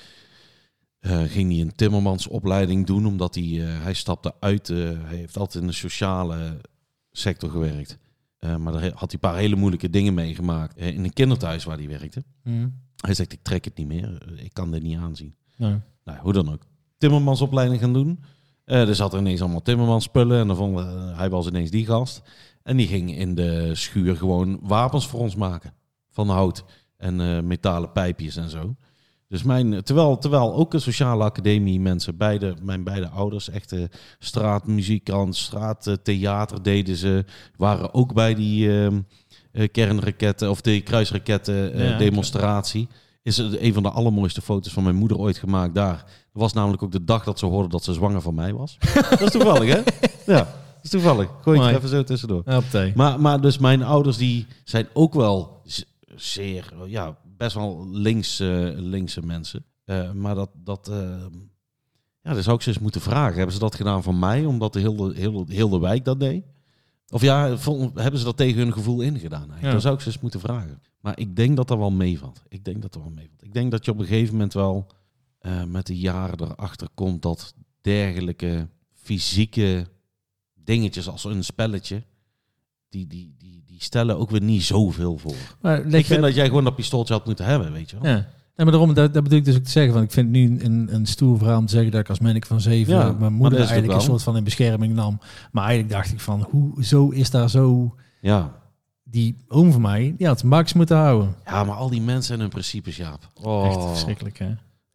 [1.31, 3.07] ging hij een timmermansopleiding doen.
[3.07, 3.61] Omdat hij...
[3.63, 4.69] hij stapte uit...
[4.69, 6.61] hij heeft altijd in de sociale
[7.11, 7.99] sector gewerkt.
[8.42, 10.76] Eh, maar daar had hij een paar hele moeilijke dingen meegemaakt.
[10.76, 12.24] eh, in een kinderthuis waar hij werkte.
[12.44, 12.81] Mm.
[12.96, 14.22] Hij zegt, ik trek het niet meer.
[14.37, 15.35] Eh, Ik kan dit niet aanzien.
[16.05, 16.62] Nou, hoe dan ook.
[16.98, 18.20] Timmermansopleiding gaan doen.
[18.64, 20.40] Er zat er ineens allemaal timmermansspullen.
[20.40, 20.78] En dan vond,
[21.16, 22.22] hij was ineens die gast.
[22.62, 25.72] En die ging in de schuur gewoon wapens voor ons maken.
[26.11, 26.64] Van hout
[26.96, 28.76] en metalen pijpjes en zo.
[29.33, 35.37] Dus mijn, terwijl, terwijl ook een sociale academie mensen, beide, mijn beide ouders, echte straatmuzikant,
[35.37, 37.25] straattheater deden ze,
[37.57, 39.01] waren ook bij die ehm,
[39.53, 41.99] eh, kernraketten of de kruisraketten eh, Ja.
[41.99, 42.88] demonstratie.
[43.23, 45.97] Is het een van de allermooiste foto's van mijn moeder ooit gemaakt daar.
[46.33, 48.79] Dat was namelijk ook de dag dat ze hoorde dat ze zwanger van mij was.
[49.11, 49.81] dat is toevallig, hè?
[50.33, 51.29] Ja, dat is toevallig.
[51.42, 51.75] Gooi Mooi.
[51.75, 52.42] even zo tussendoor.
[52.95, 55.62] Maar, maar dus mijn ouders die zijn ook wel
[56.16, 58.38] zeer, ja, best wel links,
[58.76, 59.64] linkse mensen.
[59.85, 61.26] Eh, maar dat, dat eh,
[62.22, 63.37] ja, dat zou ik ze eens moeten vragen.
[63.37, 66.44] Hebben ze dat gedaan van mij, omdat de hele, heel, heel de wijk dat deed?
[67.09, 69.50] Of ja, vol- hebben ze dat tegen hun gevoel ingedaan?
[69.61, 69.70] Ja.
[69.70, 70.83] Dan zou ik ze eens moeten vragen.
[71.00, 72.42] Maar ik denk dat dat wel meevalt.
[72.48, 73.42] Ik denk dat dat wel meevalt.
[73.42, 74.87] Ik denk dat je op een gegeven moment wel
[75.38, 79.88] eh, met de jaren erachter komt dat dergelijke fysieke
[80.55, 82.02] dingetjes als een spelletje,
[82.88, 85.35] die, die, die stellen ook weer niet zoveel voor.
[85.61, 88.11] Maar Ik vind dat jij gewoon dat pistooltje had moeten hebben, weet je wel.
[88.12, 88.16] Ja.
[88.57, 89.92] Nee, maar daarom, dat, dat bedoel ik dus ook te zeggen.
[89.92, 92.47] Van, ik vind nu een, een stoer verhaal om te zeggen dat ik als manneke
[92.47, 95.21] van zeven Ja, mijn moeder eigenlijk een soort van in bescherming nam.
[95.53, 97.95] Maar eigenlijk dacht ik van, hoezo is daar zo...
[98.21, 98.53] Ja.
[99.05, 101.35] Die oom van mij, die had Max moeten houden.
[101.45, 103.31] Ja, maar al die mensen en hun principes, Jaap.
[103.42, 104.51] Oh, Echt verschrikkelijk, hè?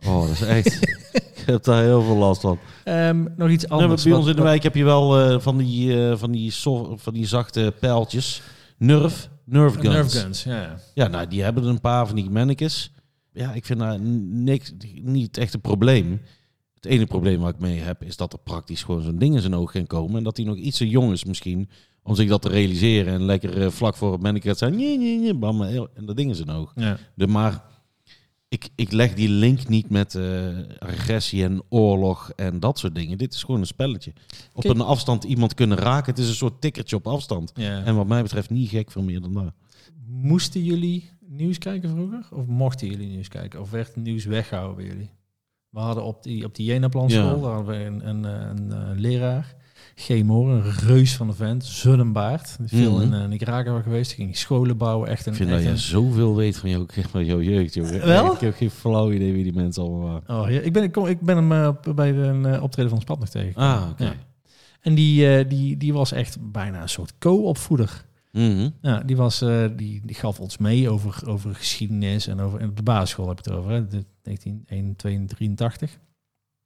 [0.09, 0.67] oh dat is echt...
[1.37, 2.59] ik heb daar heel veel last van.
[2.83, 4.03] Ehm, nog iets Nee, anders.
[4.03, 6.53] bij wat- ons in de wijk heb je wel eh, van, die, eh, van, die
[6.95, 8.41] van die zachte pijltjes.
[8.77, 9.29] Nerf.
[9.45, 9.87] Nerf guns.
[9.87, 10.79] Nerf guns, ja.
[10.93, 12.91] Ja, nou, die hebben er een paar van die mannekes.
[13.33, 16.21] Ja, ik vind daar niks, niet echt een probleem.
[16.73, 19.41] Het ene probleem waar ik mee heb, is dat er praktisch gewoon zo'n ding in
[19.41, 20.17] zijn oog gaan komen.
[20.17, 21.69] En dat hij nog iets te jong is misschien,
[22.03, 23.13] om zich dat te realiseren.
[23.13, 26.17] En lekker eh, vlak voor het manneke gaat zijn, nee, nee, nee, bam, en dat
[26.17, 26.71] ding in zijn oog.
[26.75, 26.97] ja.
[27.15, 27.63] De, maar
[28.49, 30.47] ik, ik leg die link niet met eh,
[30.79, 33.17] agressie en oorlog en dat soort dingen.
[33.17, 34.13] Dit is gewoon een spelletje.
[34.53, 36.09] Op Kijk- een afstand iemand kunnen raken.
[36.13, 37.51] Het is een soort tikkertje op afstand.
[37.55, 37.83] ja.
[37.83, 39.53] En wat mij betreft niet gek voor meer dan dat.
[40.07, 42.27] Moesten jullie nieuws kijken vroeger?
[42.31, 43.61] Of mochten jullie nieuws kijken?
[43.61, 45.09] Of werd nieuws weggehouden bij jullie?
[45.69, 47.41] We hadden op die, op die Jenaplan school, Ja.
[47.41, 49.55] daar hadden we een, een, eh, een, eh, leraar.
[49.99, 50.23] G.
[50.23, 51.65] Moor, een reus van de vent.
[51.65, 52.57] Zullenbaard.
[52.65, 53.01] Veel Mhm.
[53.13, 54.15] in uh, Nicaragua geweest.
[54.15, 55.09] Die ging scholen bouwen.
[55.09, 57.73] Echt een, Ik vind echt dat je zoveel weet van jouw, van jouw jeugd.
[57.73, 57.89] Joh.
[57.89, 58.33] Wel?
[58.33, 60.43] Ik heb geen flauw idee wie die mensen allemaal waren.
[60.43, 60.59] Oh, ja.
[60.59, 63.29] ik, ben, ik, kom, ik ben hem eh, bij een eh, optreden van Spat nog
[63.29, 63.55] tegen.
[63.61, 64.03] Ah, oké.
[64.03, 64.13] Ja.
[64.81, 68.05] En die, eh, die, die was echt bijna een soort co-opvoeder.
[68.81, 72.69] Ja, die, was, eh, die, die gaf ons mee over, over geschiedenis en over en
[72.69, 75.99] op de basisschool heb ik het over, hè, de 1983.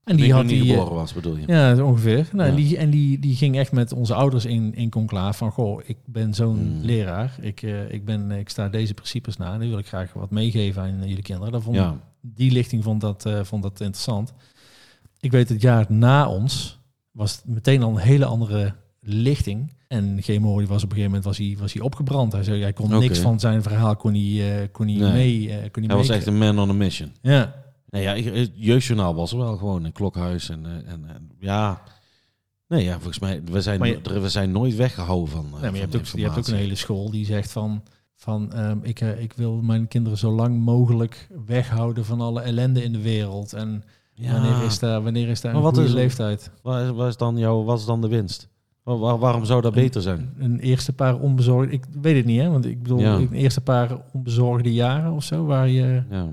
[0.03, 1.43] En die had die, geboren was, bedoel je?
[1.47, 2.29] ja, ongeveer.
[2.33, 2.55] Nou, Ja.
[2.55, 5.97] die, en die, die ging echt met onze ouders in, in conclaaf van, goh, ik
[6.05, 6.81] ben zo'n Hmm.
[6.81, 10.13] leraar, ik, eh, ik, ben, ik sta deze principes na en die wil ik graag
[10.13, 11.51] wat meegeven aan jullie kinderen.
[11.51, 11.99] Dat vond, Ja.
[12.21, 14.33] Die lichting vond dat, eh, vond dat interessant.
[15.19, 16.79] Ik weet het jaar na ons
[17.11, 19.73] was het meteen al een hele andere lichting.
[19.87, 22.31] En Gemo die was op een gegeven moment was hij, was hij opgebrand.
[22.31, 25.11] Hij, zei, hij kon niks van zijn verhaal kon hij, eh, kon hij Nee.
[25.11, 25.47] mee.
[25.71, 27.11] kon hij Hij was echt een man on a mission.
[27.21, 27.55] Ja,
[27.91, 30.49] Nee, ja, het jeugdjournaal was er wel gewoon een klokhuis.
[30.49, 31.82] En, eh, en, en ja...
[32.67, 35.73] Nee, ja, volgens mij, we zijn, je- we zijn nooit weggehouden van, eh, nee, maar
[35.73, 37.84] je hebt, ook, je hebt ook een hele school die zegt van...
[38.15, 42.84] van ehm, ik, eh, ik wil mijn kinderen zo lang mogelijk weghouden van alle ellende
[42.84, 43.54] in de wereld.
[43.54, 46.51] En Ja, wanneer is daar, wanneer is daar Maar een wat is- leeftijd?
[46.62, 48.49] waar, is- dan jouw, wat is dan de winst?
[48.84, 50.34] Waar- waar- waarom zou dat beter zijn?
[50.38, 51.73] Een eerste paar onbezorgde...
[51.73, 52.49] Ik weet het niet, hè?
[52.49, 53.15] Want ik bedoel, Ja.
[53.15, 55.45] een eerste paar onbezorgde jaren of zo...
[55.45, 56.04] waar je...
[56.10, 56.27] Ja.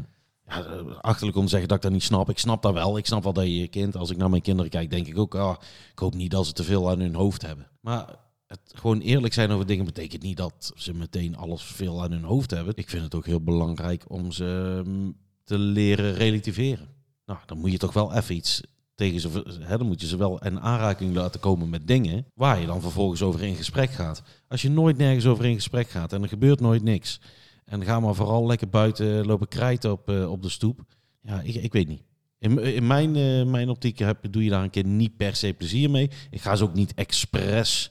[0.49, 0.65] Ja,
[1.01, 2.31] achterlijk om te zeggen dat ik dat niet snap.
[2.31, 2.99] Ik snap dat wel.
[2.99, 5.35] Ik snap wel dat je kind, als ik naar mijn kinderen kijk, denk ik ook,
[5.35, 5.57] ah,
[5.93, 7.67] ik hoop niet dat ze te veel aan hun hoofd hebben.
[7.81, 12.11] Maar het gewoon eerlijk zijn over dingen betekent niet dat ze meteen alles veel aan
[12.11, 12.77] hun hoofd hebben.
[12.77, 16.89] Ik vind het ook heel belangrijk om ze mm, te leren relativeren.
[17.27, 18.61] Nou, dan moet je toch wel even iets
[18.95, 22.61] tegen ze, hè, dan moet je ze wel in aanraking laten komen met dingen waar
[22.61, 24.23] je dan vervolgens over in gesprek gaat.
[24.49, 27.21] Als je nooit nergens over in gesprek gaat en er gebeurt nooit niks,
[27.69, 30.81] en ga maar vooral lekker buiten lopen krijten op, eh, op de stoep.
[31.23, 32.03] Ja, ik, ik weet niet.
[32.39, 35.53] In, in mijn, eh, mijn optiek heb, doe je daar een keer niet per se
[35.53, 36.11] plezier mee.
[36.31, 37.91] Ik ga ze ook niet expres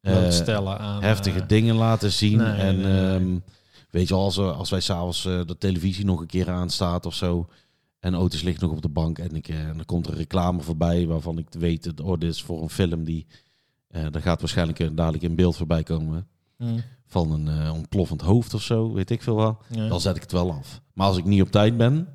[0.00, 1.02] eh, stellen aan...
[1.02, 2.36] heftige dingen laten zien.
[2.36, 3.14] nee, en nee, nee.
[3.14, 3.38] ehm,
[3.90, 7.48] weet je, als, als wij s'avonds eh de televisie nog een keer aanstaat of zo.
[7.98, 11.06] En auto's ligt nog op de bank en, ik, en er komt een reclame voorbij
[11.06, 13.26] waarvan ik weet, dat oh, dit is voor een film die...
[13.88, 18.62] daar gaat waarschijnlijk dadelijk in beeld voorbij komen mm, van een eh, ontploffend hoofd of
[18.62, 19.56] zo, weet ik veel wat.
[19.70, 19.88] ja.
[19.88, 20.80] Dan zet ik het wel af.
[20.94, 22.08] Maar als ik niet op tijd ben,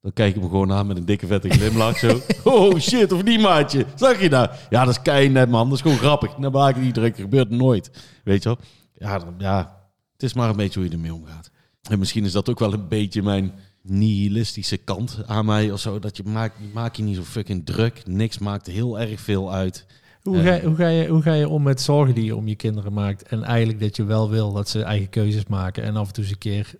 [0.00, 2.20] dan kijk ik me gewoon aan met een dikke vette glimlach zo.
[2.44, 3.86] Oh shit, of niet maatje?
[3.94, 4.50] Zag je dat?
[4.70, 6.34] Ja, dat is kei net man, dat is gewoon grappig.
[6.34, 7.90] Dan maak ik niet druk, gebeurt nooit.
[8.24, 8.58] Weet je wel?
[8.92, 9.80] Ja, dan- ja,
[10.12, 11.50] het is maar een beetje hoe je ermee omgaat.
[11.90, 15.98] En misschien is dat ook wel een beetje mijn nihilistische kant aan mij of zo.
[15.98, 18.02] Dat je maakt, maak je niet zo fucking druk.
[18.06, 19.86] Niks maakt heel erg veel uit.
[20.26, 22.54] Hoe, ga, hoe, ga je, hoe ga je om met zorgen die je om je
[22.54, 23.22] kinderen maakt?
[23.22, 25.82] En eigenlijk dat je wel wil dat ze eigen keuzes maken.
[25.82, 26.74] En af en toe eens een keer,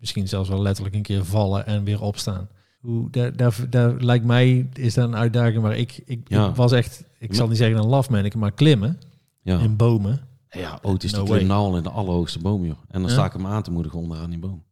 [0.00, 2.48] misschien zelfs wel letterlijk een keer vallen en weer opstaan.
[2.80, 5.62] Hoe, daar, daar, daar lijkt mij, is dat een uitdaging.
[5.62, 6.48] Maar ik, ik, Ja.
[6.48, 8.98] ik was echt, ik zal niet zeggen een lafmanneke, maar klimmen
[9.42, 9.58] Ja.
[9.58, 10.20] in bomen.
[10.50, 11.36] Ja, Otis No die way.
[11.38, 12.76] klimt nou in de allerhoogste boom, joh.
[12.88, 13.08] En dan Ja?
[13.16, 14.62] sta ik hem aan te moedigen onderaan die boom.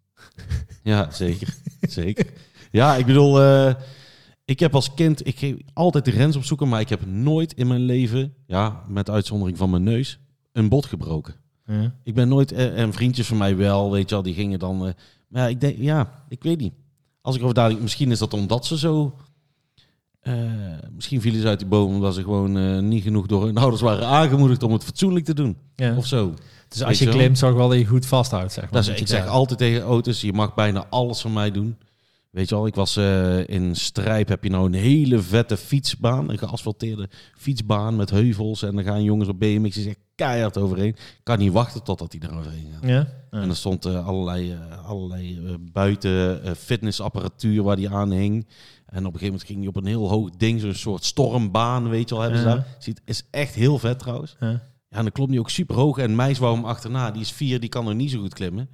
[0.83, 1.55] ja, zeker.
[1.81, 2.27] zeker.
[2.71, 3.75] Ja, ik bedoel, eh,
[4.47, 7.67] ik heb als kind, ik ging altijd de grens opzoeken, maar ik heb nooit in
[7.67, 10.19] mijn leven, ja, met uitzondering van mijn neus,
[10.53, 11.35] een bot gebroken.
[11.67, 11.95] Ja.
[12.03, 14.87] Ik ben nooit, eh, en vriendjes van mij wel, weet je wel, die gingen dan,
[14.87, 14.93] eh,
[15.29, 16.73] maar ja, ik denk, ja, ik weet niet.
[17.21, 19.15] Als ik over dadelijk, misschien is dat omdat ze zo
[20.21, 20.35] Eh,
[20.95, 24.07] misschien vielen ze uit die boom omdat ze gewoon niet genoeg door hun ouders waren
[24.07, 25.57] aangemoedigd om het fatsoenlijk te doen.
[25.75, 25.97] Ja.
[25.97, 26.35] Of zo.
[26.69, 28.73] Dus als je je klimt, zorg wel dat je goed vasthoudt, zeg maar.
[28.73, 31.77] Dat is, Dat ik zeg altijd tegen auto's, je mag bijna alles van mij doen.
[32.37, 36.31] Weet je al, ik was eh, in Strijp, heb je nou een hele vette fietsbaan.
[36.31, 38.63] Een geasfalteerde fietsbaan met heuvels.
[38.63, 40.89] En dan gaan jongens op BMX die zeggen keihard overheen.
[40.89, 42.89] Ik kan niet wachten totdat die er overheen gaat.
[42.89, 42.89] Ja?
[43.31, 43.41] Ja.
[43.41, 48.47] En er stond eh, allerlei, eh, allerlei buiten fitnessapparatuur waar die aan hing.
[48.87, 51.89] En op een gegeven moment ging hij op een heel hoog ding, zo'n soort stormbaan,
[51.89, 52.77] weet je wel, hebben ze daar.
[52.79, 54.37] Ziet, is echt heel vet trouwens.
[54.41, 54.51] Ja.
[54.89, 55.99] Ja, en dan klom die ook super hoog.
[55.99, 57.11] En meis wou hem achterna.
[57.11, 58.69] Die is vier, die kan nog niet zo goed klimmen.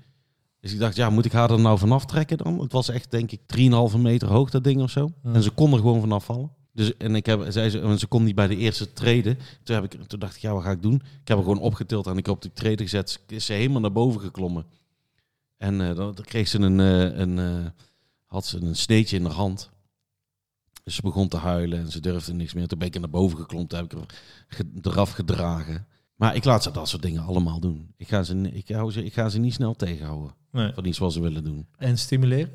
[0.63, 2.61] Dus ik dacht, ja, moet ik haar er nou vanaf trekken dan?
[2.61, 3.41] Het was echt, denk ik,
[3.93, 5.13] 3,5 meter hoog, dat ding of zo.
[5.23, 5.33] Ja.
[5.33, 6.51] En ze kon er gewoon vanaf vallen.
[6.73, 9.39] Dus, en ik heb, zei ze, en ze kon niet bij de eerste treden.
[9.63, 10.95] Toen, heb ik, toen dacht ik, ja, wat ga ik doen?
[10.95, 13.21] Ik heb haar gewoon opgetild en ik op die treden gezet.
[13.27, 14.67] Is ze helemaal naar boven geklommen.
[15.57, 17.71] En eh, dan, kreeg ze een, eh, een, eh,
[18.27, 19.71] had ze een sneetje in haar hand.
[20.85, 22.69] Dus ze begon te huilen en ze durfde niks meer.
[22.69, 23.99] Toen ben ik naar boven geklommen, toen heb ik
[24.59, 25.87] er eraf gedragen.
[26.17, 27.95] Maar ik laat ze dat soort dingen allemaal doen.
[27.97, 30.73] Ik ga ze, ik hou ze, ik ga ze niet snel tegenhouden Nee.
[30.75, 31.67] van iets wat ze willen doen.
[31.77, 32.51] En stimuleren?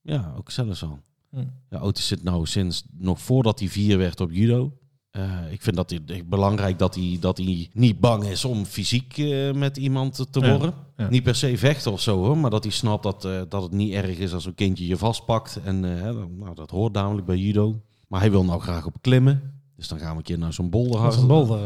[0.00, 0.98] Ja, ook zelfs al.
[1.30, 1.44] Hm.
[1.70, 4.72] Ja, Otis zit nou sinds nog voordat hij vier werd op judo.
[5.10, 9.18] Eh, ik vind dat het belangrijk dat hij, dat hij niet bang is om fysiek
[9.18, 10.74] eh, met iemand te- Ja, worden.
[10.96, 11.08] ja.
[11.08, 13.72] Niet per se vechten of zo hoor, maar dat hij snapt dat, eh, dat het
[13.72, 15.60] niet erg is als een kindje je vastpakt.
[15.64, 17.82] En nou, dat hoort namelijk bij judo.
[18.08, 19.57] Maar hij wil nou graag op klimmen.
[19.78, 21.00] Dus dan gaan we een keer naar zo'n bolder.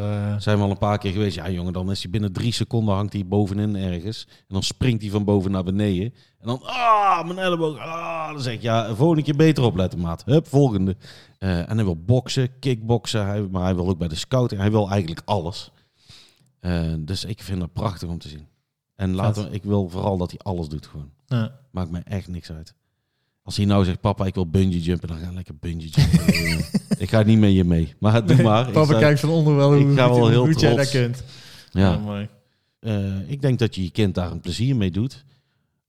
[0.02, 1.36] eh, Zijn we al een paar keer geweest.
[1.36, 4.26] Ja, jongen, dan is hij binnen drie seconden hangt hij bovenin ergens.
[4.28, 6.14] En dan springt hij van boven naar beneden.
[6.38, 7.78] En dan, ah, mijn elleboog.
[7.78, 10.24] Ah, dan zeg ik, ja, volgende keer beter opletten, maat.
[10.24, 10.96] Hup, volgende.
[11.38, 13.26] Eh, en hij wil boksen, kickboksen.
[13.26, 14.60] Hij, maar hij wil ook bij de scouting.
[14.60, 15.70] Hij wil eigenlijk alles.
[16.60, 18.46] Eh, dus ik vind dat prachtig om te zien.
[18.94, 21.10] En later, ik wil vooral dat hij alles doet gewoon.
[21.26, 21.60] ja.
[21.70, 22.74] Maakt mij echt niks uit.
[23.42, 26.64] Als hij nou zegt, papa, ik wil bungee jumpen, dan ga ik lekker bungee jumpen.
[27.04, 27.94] ik ga niet met je mee.
[27.98, 28.66] Maar doe maar.
[28.66, 30.90] Ik Papa kijkt van onder wel ik hoe, ga wel hoe heel goed jij dat
[30.90, 31.24] kunt.
[31.70, 31.98] ja.
[31.98, 32.28] mooi.
[32.80, 35.24] Eh, ik denk dat je je kind daar een plezier mee doet.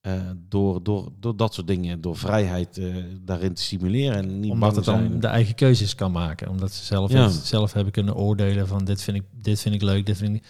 [0.02, 0.14] Eh,
[0.50, 4.76] door, door, door dat soort dingen, door vrijheid eh, daarin te stimuleren en niet Omdat
[4.76, 6.50] het dan de eigen keuzes kan maken.
[6.50, 7.24] Omdat ze zelf, Ja.
[7.24, 10.36] het- zelf hebben kunnen oordelen van dit vind ik, dit vind ik leuk, dit vind
[10.36, 10.44] ik...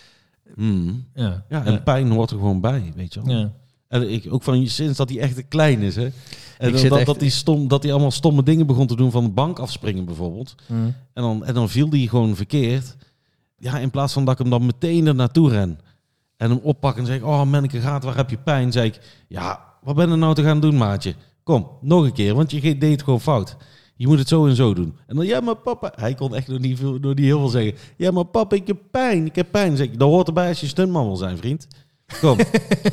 [0.55, 1.05] Mm.
[1.13, 3.35] Ja, Ja, en pijn hoort er gewoon bij, weet je wel.
[3.37, 3.51] ja.
[3.93, 6.03] En ik, ook van sinds dat hij echt te klein is, hè.
[6.57, 9.11] En dan dat, echt- dat, hij stom, dat hij allemaal stomme dingen begon te doen
[9.11, 10.55] van de bank afspringen bijvoorbeeld.
[10.67, 10.95] Mm.
[11.13, 12.95] En dan, en dan viel hij gewoon verkeerd.
[13.57, 15.79] Ja, in plaats van dat ik hem dan meteen er naartoe ren.
[16.37, 18.71] En hem oppak en zeg ik, oh manneke gaat, waar heb je pijn?
[18.71, 21.15] Zeg ik, ja, wat ben je nou te gaan doen maatje?
[21.43, 23.57] Kom, nog een keer, want je deed het gewoon fout.
[23.95, 24.95] Je moet het zo en zo doen.
[25.07, 27.49] En dan, ja maar papa, hij kon echt nog niet, veel, nog niet heel veel
[27.49, 27.73] zeggen.
[27.97, 29.77] Ja maar papa, ik heb pijn, ik heb pijn.
[29.77, 31.67] Zeg ik, dat hoort erbij als je stuntman wil zijn vriend.
[32.21, 32.37] Kom,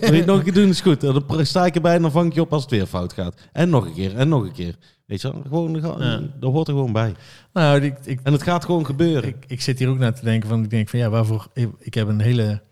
[0.01, 1.01] wil je het nog een keer doen, is goed.
[1.01, 3.35] Dan sta ik erbij en dan vang ik je op als het weer fout gaat.
[3.53, 4.75] En nog een keer, en nog een keer.
[5.07, 6.21] Weet je wel, gewoon, Ja.
[6.41, 7.15] dat hoort er gewoon bij.
[7.53, 9.29] Nou, ik, ik, En het gaat gewoon gebeuren.
[9.29, 11.49] ik, ik zit hier ook naar te denken van, ik denk van ja, waarvoor...
[11.79, 12.63] Ik, heb een hele...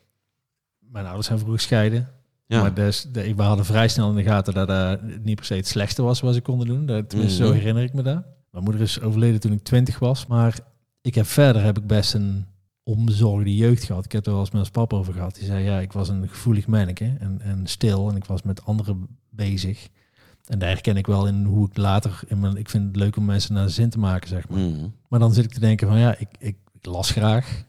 [0.78, 2.08] Mijn ouders zijn vroeg gescheiden.
[2.46, 2.60] ja.
[2.60, 5.54] Maar dus, de, we hadden vrij snel in de gaten dat dat niet per se
[5.54, 6.86] het slechtste was wat ze konden doen.
[6.86, 7.52] Dat, tenminste, Mhm.
[7.52, 8.22] zo herinner ik me dat.
[8.50, 10.26] Mijn moeder is overleden toen ik twintig was.
[10.26, 10.58] Maar
[11.02, 12.46] ik heb verder heb ik best een
[12.88, 14.04] onbezorgde jeugd gehad.
[14.04, 15.34] Ik heb er wel eens met ons papa over gehad.
[15.34, 18.08] Die zei, ja, ik was een gevoelig manneke en, en stil.
[18.10, 19.88] En ik was met anderen bezig.
[20.46, 22.20] En daar herken ik wel in hoe ik later...
[22.26, 24.58] In mijn, ik vind het leuk om mensen naar de zin te maken, zeg maar.
[24.58, 24.86] Mhm.
[25.08, 27.64] Maar dan zit ik te denken van ja, ik, ik, ik las graag.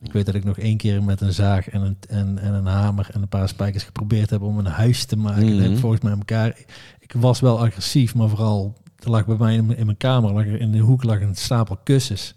[0.00, 2.66] Ik weet dat ik nog één keer met een zaag en een, en, en een
[2.66, 5.46] hamer en een paar spijkers geprobeerd heb om een huis te maken.
[5.46, 5.80] Dat heb ik Mhm.
[5.80, 6.58] volgens mij elkaar.
[6.98, 10.44] Ik was wel agressief, maar vooral er lag bij mij in, mijn- mijn kamer, lag
[10.46, 12.34] er in de hoek lag een stapel kussens.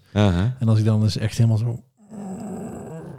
[0.58, 1.82] En als ik dan dus echt helemaal zo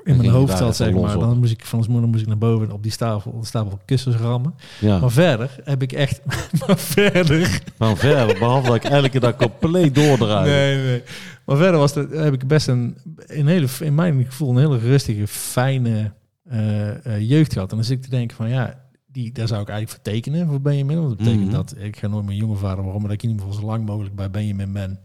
[0.10, 2.72] in mijn hoofd zat, zeg maar, dan moest ik van moeder moest ik naar boven
[2.72, 4.54] op die stapel, stapel kussens rammen.
[4.80, 5.00] ja.
[5.00, 6.22] Maar verder heb ik echt,
[6.68, 10.50] maar verder Maar verder, behalve dat ik elke dag compleet doordraai.
[10.50, 11.04] Nee, nee.
[11.46, 14.78] Maar verder was het, heb ik best een, een hele, in mijn gevoel, een hele
[14.78, 16.12] rustige, fijne
[16.44, 17.70] eh, eh, jeugd gehad.
[17.70, 20.48] En dan zit ik te denken van ja, die, daar zou ik eigenlijk voor tekenen
[20.48, 20.98] voor Benjamin.
[20.98, 21.52] Want dat betekent Mhm.
[21.52, 23.68] dat ik ga nooit mijn jonge vader waarom, maar dat ik in ieder geval zo
[23.68, 25.00] lang mogelijk bij Benjamin ben.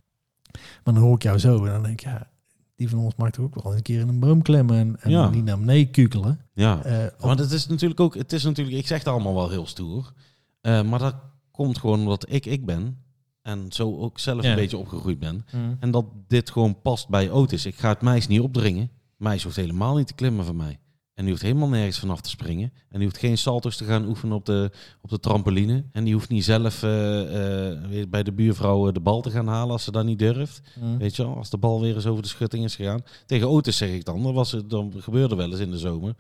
[0.84, 2.28] Maar dan hoor ik jou zo en dan denk ik, ja,
[2.76, 5.10] die van ons mag toch ook wel een keer in een boom klemmen en, en
[5.10, 5.28] Ja.
[5.30, 6.40] niet naar beneden kukelen.
[6.54, 6.82] Ja.
[6.84, 9.66] Eh, Want het is natuurlijk ook, het is natuurlijk, ik zeg het allemaal wel heel
[9.66, 10.12] stoer.
[10.60, 11.14] Eh, maar dat
[11.50, 12.98] komt gewoon omdat ik ik ben.
[13.42, 14.50] En zo ook zelf Ja.
[14.50, 15.46] een beetje opgegroeid ben.
[15.52, 15.76] Mm.
[15.80, 17.66] En dat dit gewoon past bij Otis.
[17.66, 18.90] Ik ga het meisje niet opdringen.
[19.16, 20.78] Meisje hoeft helemaal niet te klimmen van mij.
[21.14, 22.72] En die hoeft helemaal nergens vanaf te springen.
[22.88, 25.84] En die hoeft geen salto's te gaan oefenen op de, op de trampoline.
[25.92, 29.72] En die hoeft niet zelf weer bij de buurvrouw eh, de bal te gaan halen
[29.72, 30.60] als ze dat niet durft.
[30.80, 30.98] Mm.
[30.98, 33.02] Weet je wel, als de bal weer eens over de schutting is gegaan.
[33.26, 36.14] Tegen Otis zeg ik dan, dat, was het, dan gebeurde wel eens in de zomer.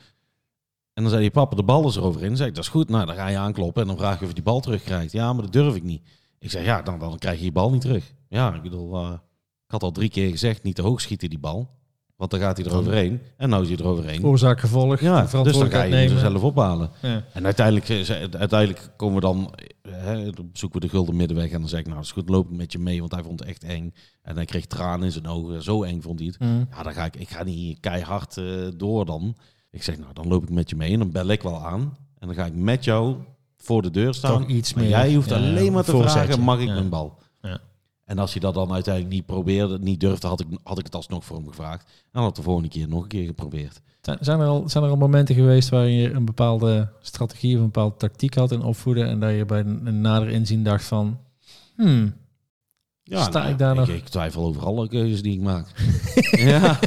[0.92, 2.28] En dan zei hij, papa, de bal is eroverheen.
[2.28, 2.88] Dan zei ik, dat is goed.
[2.88, 5.12] Nou, dan ga je aankloppen en dan vraag je of je die bal terugkrijgt.
[5.12, 6.02] Ja, maar dat durf ik niet.
[6.38, 8.12] Ik zeg, ja, dan, dan krijg je je bal niet terug.
[8.28, 9.20] Ja, ik bedoel, Ik
[9.66, 11.70] had al drie keer gezegd, niet te hoog schieten die bal.
[12.16, 13.20] Want dan gaat hij eroverheen.
[13.36, 14.24] En nou is hij eroverheen.
[14.24, 16.20] Oorzaak, gevolg, Ja, dus dan ga je hem nemen.
[16.20, 16.90] zelf ophalen.
[17.02, 17.24] Ja.
[17.32, 21.50] En uiteindelijk, eh, uiteindelijk komen we dan, eh, hè, zoeken we de gulden middenweg.
[21.50, 23.00] En dan zeg ik, nou, dat is goed, loop ik met je mee.
[23.00, 23.94] Want hij vond het echt eng.
[24.22, 25.62] En hij kreeg tranen in zijn ogen.
[25.62, 26.38] Zo eng vond hij het.
[26.38, 26.66] Mm.
[26.70, 28.44] Ja, dan ga ik, ik ga niet keihard eh,
[28.76, 29.36] door dan.
[29.70, 30.92] Ik zeg, nou, dan loop ik met je mee.
[30.92, 31.96] En dan bel ik wel aan.
[32.18, 33.16] En dan ga ik met jou
[33.56, 34.40] voor de deur staan.
[34.40, 34.92] Toch iets Maar meer.
[34.92, 36.18] jij hoeft ja, alleen maar te voorzetje.
[36.20, 36.74] vragen, mag ik Ja.
[36.74, 37.18] mijn bal?
[38.06, 38.12] Ja.
[38.12, 40.94] En als hij dat dan uiteindelijk niet probeerde, niet durfde, had ik, had ik het
[40.94, 41.82] alsnog voor hem gevraagd.
[41.84, 43.80] En dan had ik de volgende keer nog een keer geprobeerd.
[44.00, 47.70] Zijn- er, al, zijn er al momenten geweest waarin je een bepaalde strategie of een
[47.70, 51.18] bepaalde tactiek had in opvoeden en dat je bij een, nader inzien dacht van,
[51.76, 52.14] hmm,
[53.04, 55.66] Sta nou, ik daar ik, nog- Ik twijfel over alle keuzes die ik maak.
[56.50, 56.78] ja.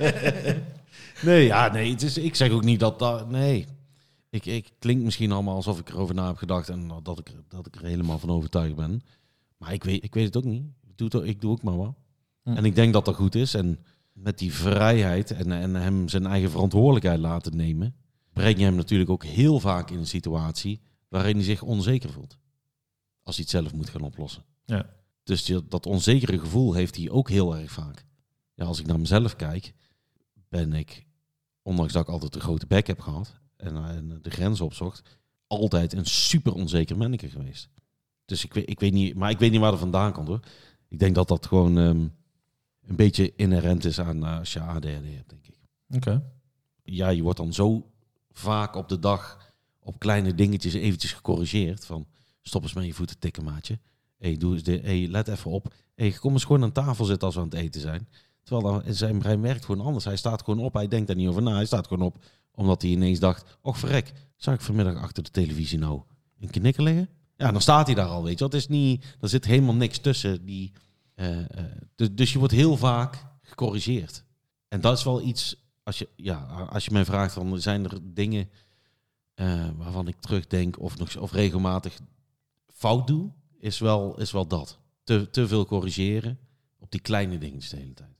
[1.22, 1.90] nee, ja, nee.
[1.90, 3.30] Het is, ik zeg ook niet dat dat.
[3.30, 3.66] Nee.
[4.30, 7.66] Ik, ik klink misschien allemaal alsof ik erover na heb gedacht en dat ik, dat
[7.66, 9.02] ik er helemaal van overtuigd ben.
[9.56, 10.64] Maar ik weet, ik weet het ook niet.
[10.86, 11.94] Ik doe, het, ik doe ook maar wat.
[12.42, 12.50] Hm.
[12.56, 13.54] En ik denk dat dat goed is.
[13.54, 13.78] En
[14.12, 17.94] met die vrijheid en, en hem zijn eigen verantwoordelijkheid laten nemen,
[18.32, 22.38] breng je hem natuurlijk ook heel vaak in een situatie waarin hij zich onzeker voelt.
[23.22, 24.44] Als hij het zelf moet gaan oplossen.
[24.64, 24.90] Ja.
[25.22, 28.04] Dus die- dat onzekere gevoel heeft hij ook heel erg vaak.
[28.54, 29.74] Ja, als ik naar mezelf kijk,
[30.48, 31.06] ben ik,
[31.62, 35.18] ondanks dat ik altijd een grote bek heb gehad en, eh, en de grenzen opzocht,
[35.46, 37.68] altijd een super onzeker manneke geweest.
[38.24, 40.40] Dus ik weet, ik weet niet, maar ik weet niet waar dat vandaan komt hoor.
[40.88, 42.08] Ik denk dat dat gewoon ehm,
[42.86, 45.58] een beetje inherent is aan eh, als je ADHD hebt, denk ik.
[45.88, 46.22] oké.
[46.82, 47.90] Ja, je wordt dan zo
[48.30, 51.86] vaak op de dag op kleine dingetjes eventjes gecorrigeerd.
[51.86, 52.06] Van
[52.42, 53.78] stop eens met je voeten tikken, maatje.
[54.18, 54.82] hey, doe eens dit.
[54.82, 55.74] hey, let even op.
[55.94, 58.08] hey, kom eens gewoon aan tafel zitten als we aan het eten zijn.
[58.42, 60.04] Terwijl dan, zijn brein werkt gewoon anders.
[60.04, 61.54] Hij staat gewoon op, hij denkt daar niet over na.
[61.54, 63.58] Hij staat gewoon op omdat hij ineens dacht...
[63.62, 66.02] Och verrek, zou ik vanmiddag achter de televisie nou
[66.40, 67.08] een knikker liggen?
[67.36, 68.44] Ja, dan staat hij daar al, weet je.
[68.44, 70.44] Het is niet, er zit helemaal niks tussen.
[70.44, 70.72] Die,
[71.14, 71.38] eh,
[71.94, 74.24] dus, dus je wordt heel vaak gecorrigeerd.
[74.68, 75.62] En dat is wel iets...
[75.82, 76.36] Als je, ja,
[76.70, 78.50] als je mij vraagt, van, zijn er dingen
[79.34, 80.80] eh, waarvan ik terugdenk...
[80.80, 81.98] Of, nog, of regelmatig
[82.74, 84.78] fout doe, is wel, is wel dat.
[85.04, 86.38] Te, te veel corrigeren
[86.78, 88.12] op die kleine dingetjes de hele tijd.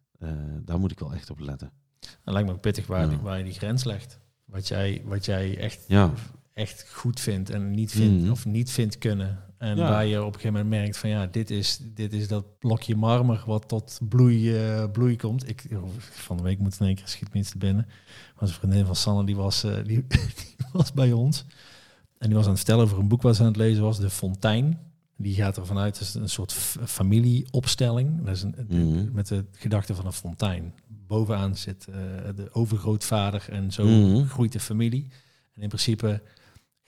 [0.66, 1.72] Daar moet ik wel echt op letten.
[2.00, 3.20] Dat lijkt me ook pittig waar, Ja.
[3.20, 4.18] waar je die grens legt.
[4.44, 6.12] Wat jij, wat jij echt, Ja,
[6.54, 8.30] echt goed vindt en niet vindt Mhm.
[8.30, 9.38] of niet vindt kunnen.
[9.58, 9.88] En Ja.
[9.88, 12.96] waar je op een gegeven moment merkt van ja, dit is, dit is dat blokje
[12.96, 15.48] marmer wat tot bloei, eh, bloei komt.
[15.48, 15.64] Ik,
[16.00, 17.86] van de week moet in één keer schiet me iets te binnen.
[18.38, 21.44] Was een vriendin van Sanne, die was, eh, die, die was bij ons.
[22.18, 23.98] En die was aan het vertellen over een boek wat ze aan het lezen was,
[23.98, 24.78] De Fontein.
[25.16, 26.52] Die gaat ervan uit, dat is een soort
[26.84, 28.24] familieopstelling.
[28.24, 29.12] Dat is een, Mhm.
[29.12, 30.72] met de gedachte van een fontein.
[31.06, 31.94] Bovenaan zit eh,
[32.36, 34.24] de overgrootvader en zo Mhm.
[34.26, 35.08] groeit de familie.
[35.54, 36.22] En in principe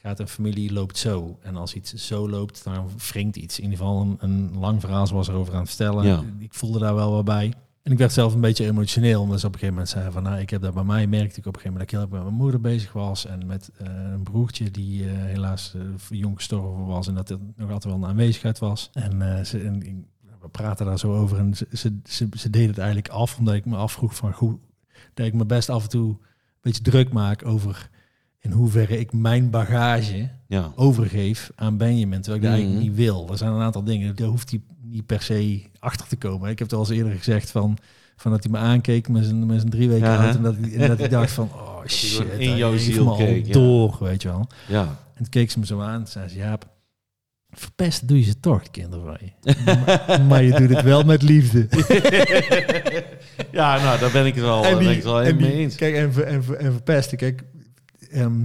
[0.07, 1.39] gaat een familie loopt zo.
[1.43, 3.59] En als iets zo loopt, dan wringt iets.
[3.59, 6.07] In ieder geval een, een lang verhaal zoals erover aan het vertellen.
[6.07, 6.23] Ja.
[6.39, 7.53] Ik voelde daar wel wat bij.
[7.83, 10.23] En ik werd zelf een beetje emotioneel, omdat ze op een gegeven moment zei van,
[10.23, 12.01] nou, ik heb dat bij mij merkte ik op een gegeven moment dat ik heel
[12.01, 15.81] erg met mijn moeder bezig was en met eh, een broertje die eh, helaas eh,
[16.19, 18.91] jong gestorven was en dat er nog altijd wel een aanwezigheid was.
[18.93, 20.05] En, ze, en ik-
[20.41, 23.77] we praten daar zo over en ze, ze, ze, het eigenlijk af, omdat ik me
[23.77, 24.59] afvroeg van, goed,
[25.15, 26.19] dat ik me best af en toe een
[26.61, 27.91] beetje druk maak over
[28.47, 30.73] in hoeverre ik mijn bagage ja.
[30.75, 32.89] overgeef aan Benjamin, terwijl ik dat eigenlijk Mhm.
[32.91, 33.29] niet wil.
[33.31, 36.51] Er zijn een aantal dingen, daar hoeft hij niet per se achter te komen.
[36.51, 37.79] Ik heb het al eens eerder gezegd van,
[38.17, 40.37] van dat hij me aankeek met zijn, met zijn drie weken Ja, oud hè?
[40.37, 43.05] en dat, hij- en dat ik dacht van, oh hij shit, in hij jouw ziel
[43.05, 43.53] me al keek, ja.
[43.53, 44.47] door, weet je wel.
[44.69, 44.83] ja.
[44.85, 46.67] En toen keek ze me zo aan en zei ze, Jaap,
[47.51, 49.55] verpesten doe je ze toch, de kinderen van je.
[49.65, 51.67] maar, maar je doet het wel met liefde.
[53.53, 55.75] ja, nou, daar ben ik het wel, daar ben ik wel helemaal die- mee eens.
[55.75, 57.43] Kijk, en, ver- en, ver- en verpesten, kijk...
[58.11, 58.41] ehm,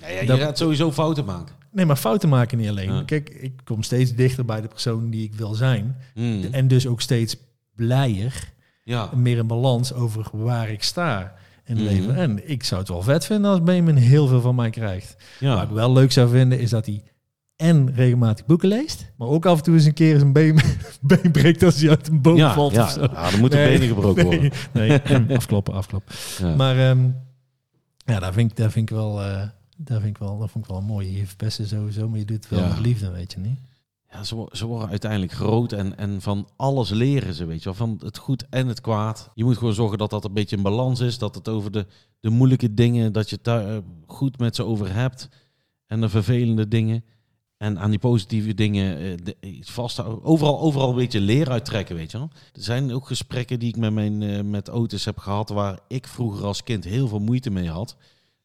[0.00, 1.54] Ja, ja, je dat- gaat sowieso fouten maken.
[1.72, 2.92] nee, maar fouten maken niet alleen.
[2.94, 3.02] Ja.
[3.06, 5.96] Kijk, ik kom steeds dichter bij de persoon die ik wil zijn.
[6.14, 6.44] Mm.
[6.50, 7.36] En dus ook steeds
[7.74, 8.52] blijer,
[8.84, 9.10] Ja.
[9.14, 11.94] meer in balans over waar ik sta in het Mhm.
[11.94, 12.16] leven.
[12.16, 15.14] En ik zou het wel vet vinden als Benjamin heel veel van mij krijgt.
[15.18, 15.62] Wat Ja.
[15.62, 17.02] ik wel leuk zou vinden, is dat hij
[17.56, 20.60] en regelmatig boeken leest, maar ook af en toe eens een keer zijn been,
[21.00, 22.82] been breekt als hij uit een boom Ja, valt ja.
[22.82, 23.00] of zo.
[23.02, 25.26] ja, dan moeten Nee, benen gebroken nee, worden.
[25.28, 26.14] Nee, afkloppen, afkloppen.
[26.38, 26.54] Ja.
[26.54, 27.08] Maar ehm,
[28.06, 30.64] ja, daar vind ik, daar vind ik wel, eh, daar vind ik wel, dat vond
[30.64, 31.16] ik wel mooi.
[31.18, 32.68] Je verpesten sowieso, maar je doet het wel Ja.
[32.68, 33.58] met liefde, weet je niet?
[34.10, 37.74] Ja, ze, ze worden uiteindelijk groot en, en van alles leren ze, weet je wel.
[37.74, 39.30] Van het goed en het kwaad.
[39.34, 41.18] Je moet gewoon zorgen dat dat een beetje in balans is.
[41.18, 41.86] Dat het over de,
[42.20, 45.28] de moeilijke dingen, dat je het daar eh, goed met ze over hebt.
[45.86, 47.04] En de vervelende dingen.
[47.56, 50.24] En aan die positieve dingen eh, iets vasthouden.
[50.24, 52.30] Overal, overal een beetje leer uittrekken, weet je wel.
[52.52, 55.48] Er zijn ook gesprekken die ik met, mijn, eh, met Otis heb gehad...
[55.48, 57.96] waar ik vroeger als kind heel veel moeite mee had.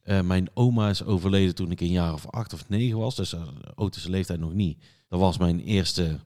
[0.02, 3.16] Eh, mijn oma is overleden toen ik een jaar of acht of negen was.
[3.16, 3.42] Dus uh,
[3.76, 4.84] Otis' leeftijd nog niet.
[5.08, 6.20] Dat was mijn eerste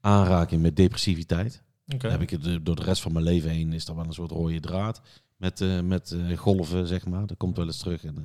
[0.00, 1.62] aanraking met depressiviteit.
[1.94, 2.08] Oké.
[2.08, 4.12] heb ik het eh, door de rest van mijn leven heen is er wel een
[4.12, 5.02] soort rode draad
[5.40, 7.26] met, eh, met eh, golven, zeg maar.
[7.26, 8.24] Dat komt wel eens terug en, eh,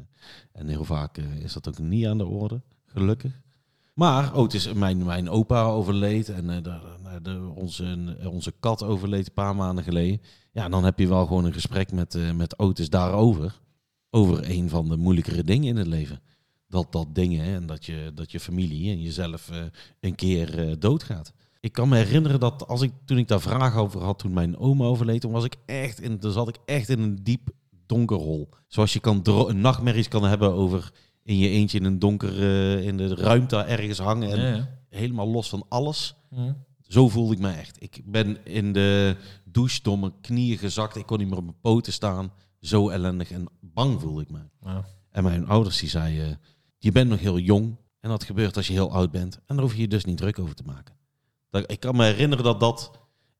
[0.51, 3.41] en heel vaak eh, is dat ook niet aan de orde, gelukkig.
[3.95, 6.79] Maar oh, is mijn, mijn opa overleed en eh, de,
[7.21, 10.21] de- onze, onze kat overleed een paar maanden geleden.
[10.51, 13.59] Ja, dan heb je wel gewoon een gesprek met, eh, met Otis daarover.
[14.09, 16.19] Over een van de moeilijkere dingen in het leven.
[16.67, 19.57] Dat, dat dingen en dat je, dat je familie en jezelf eh,
[19.99, 21.33] een keer eh, doodgaat.
[21.59, 24.57] Ik kan me herinneren dat als ik, toen ik daar vragen over had toen mijn
[24.57, 27.49] oma overleed, toen was ik echt in, dan zat ik echt in een diep
[27.85, 28.49] donker hol.
[28.67, 29.21] Zoals je kan
[29.53, 30.91] nachtmerries kan hebben over
[31.25, 34.69] in je eentje in een donker, eh, in de ruimte ergens hangen en Ja, ja.
[34.89, 36.15] helemaal los van alles.
[36.81, 37.81] Zo voelde ik me echt.
[37.83, 39.15] Ik ben in de
[39.45, 40.95] douche door mijn knieën gezakt.
[40.95, 42.31] Ik kon niet meer op mijn poten staan.
[42.59, 44.39] Zo ellendig en bang voelde ik me.
[45.11, 46.39] En mijn ouders die zeiden,
[46.77, 47.75] je bent nog heel jong.
[47.99, 49.35] En dat gebeurt als je heel oud bent.
[49.45, 50.95] En daar hoef je je dus niet druk over te maken.
[51.65, 52.91] Ik kan me herinneren dat dat,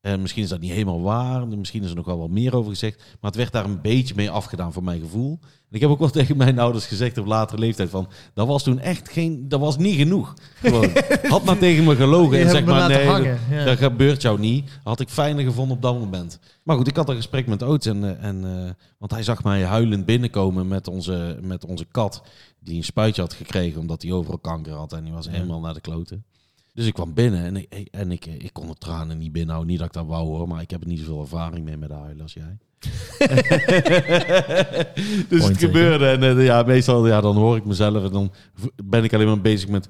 [0.05, 1.47] eh, misschien is dat niet helemaal waar.
[1.47, 2.97] Misschien is er nog wel wat meer over gezegd.
[2.97, 5.39] Maar het werd daar een beetje mee afgedaan voor mijn gevoel.
[5.41, 8.63] En ik heb ook wel tegen mijn ouders gezegd op latere leeftijd van, dat was
[8.63, 10.33] toen echt geen, dat was niet genoeg.
[10.55, 10.89] Gewoon,
[11.27, 13.65] had maar tegen me gelogen en zeg maar nee, hangen, dat- ja.
[13.65, 14.69] dat gebeurt jou niet.
[14.83, 16.39] Had ik fijner gevonden op dat moment.
[16.63, 17.85] Maar goed, ik had een gesprek met Oots.
[17.85, 22.21] En, eh, en, eh, want hij zag mij huilend binnenkomen met onze, met onze kat.
[22.59, 24.93] Die een spuitje had gekregen omdat hij overal kanker had.
[24.93, 26.25] En die was helemaal naar de kloten.
[26.75, 29.71] Dus ik kwam binnen en, ik, en ik, ik kon de tranen niet binnenhouden.
[29.71, 31.91] Niet dat ik dat wou hoor, maar ik heb er niet zoveel ervaring mee met
[31.91, 32.57] huilen als jij.
[35.29, 36.07] dus Point het gebeurde.
[36.07, 38.31] En eh, ja, meestal ja, dan hoor ik mezelf en dan
[38.83, 39.89] ben ik alleen maar bezig met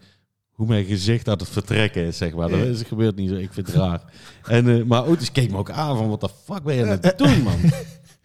[0.51, 2.49] hoe mijn gezicht aan het vertrekken is, zeg maar.
[2.49, 3.35] Dat is, gebeurt niet zo.
[3.35, 4.01] Ik vind het raar.
[4.43, 6.97] En, eh, maar Otis keek me ook aan van, wat de fuck ben je aan
[7.01, 7.59] het doen, man?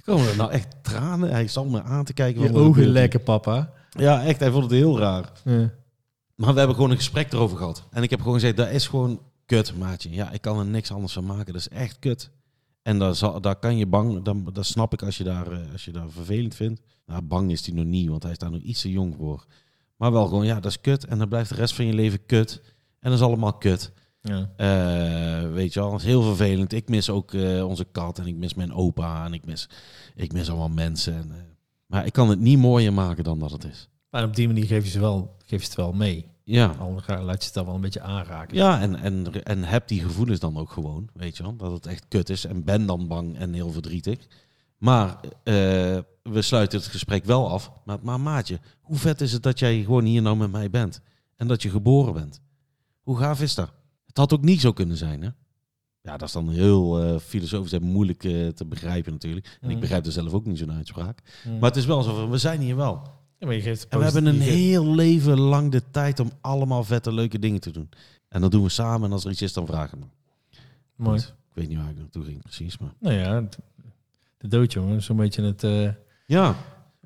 [0.05, 1.31] Komen er nou echt tranen?
[1.31, 2.43] Hij zat me aan te kijken.
[2.43, 2.89] Je ogen er?
[2.89, 3.73] lekker, papa.
[3.91, 4.41] Ja, echt.
[4.41, 5.25] Hij vond het heel raar.
[5.45, 5.71] Ja.
[6.41, 7.85] Maar we hebben gewoon een gesprek erover gehad.
[7.91, 10.11] En ik heb gewoon gezegd, dat is gewoon kut, maatje.
[10.11, 11.53] Ja, ik kan er niks anders van maken.
[11.53, 12.31] Dat is echt kut.
[12.83, 15.73] En daar, zal, daar kan je bang, dan, dat snap ik als je, daar, eh,
[15.73, 16.81] als je daar vervelend vindt.
[17.07, 19.45] Nou, bang is hij nog niet, want hij is daar nog iets te jong voor.
[19.97, 21.05] Maar wel gewoon, ja, dat is kut.
[21.05, 22.61] En dan blijft de rest van je leven kut.
[23.01, 23.93] En dat is allemaal kut.
[24.21, 24.51] Ja.
[24.57, 26.73] Eh, weet je wel, dat is heel vervelend.
[26.73, 29.69] Ik mis ook eh, onze kat en ik mis mijn opa en ik mis,
[30.15, 31.15] ik mis allemaal mensen.
[31.15, 33.90] En, maar ik kan het niet mooier maken dan dat het is.
[34.11, 36.27] Maar op die manier geef je, ze wel, geef je het wel mee.
[36.45, 38.57] Ja, Al laat je het dan wel een beetje aanraken.
[38.57, 41.57] ja en, en, en heb die gevoelens dan ook gewoon, weet je wel.
[41.57, 44.19] Dat het echt kut is en ben dan bang en heel verdrietig.
[44.79, 45.55] Maar eh,
[46.23, 47.73] we sluiten het gesprek wel af.
[47.85, 51.01] Maar, maar maatje, hoe vet is het dat jij gewoon hier nou met mij bent?
[51.37, 52.41] En dat je geboren bent?
[53.03, 53.73] Hoe gaaf is dat?
[54.07, 55.29] Het had ook niet zo kunnen zijn, hè?
[56.03, 59.59] Ja, dat is dan heel eh, filosofisch en moeilijk eh, te begrijpen natuurlijk.
[59.61, 61.21] En ik begrijp er zelf ook niet zo'n uitspraak.
[61.45, 61.59] Mm.
[61.59, 63.03] Maar het is wel zo van, we zijn hier wel.
[63.41, 66.31] Ja, maar je geeft En we hebben een geeft- heel leven lang de tijd om
[66.41, 67.89] allemaal vette, leuke dingen te doen.
[68.29, 69.07] En dat doen we samen.
[69.07, 70.05] En als er iets is, dan vragen we.
[70.97, 71.19] Mooi.
[71.21, 72.93] Ik weet niet waar ik naartoe ging precies, maar...
[72.99, 73.49] Nou ja,
[74.39, 75.03] de dood, jongen.
[75.03, 75.89] Zo'n beetje het, eh,
[76.27, 76.55] Ja.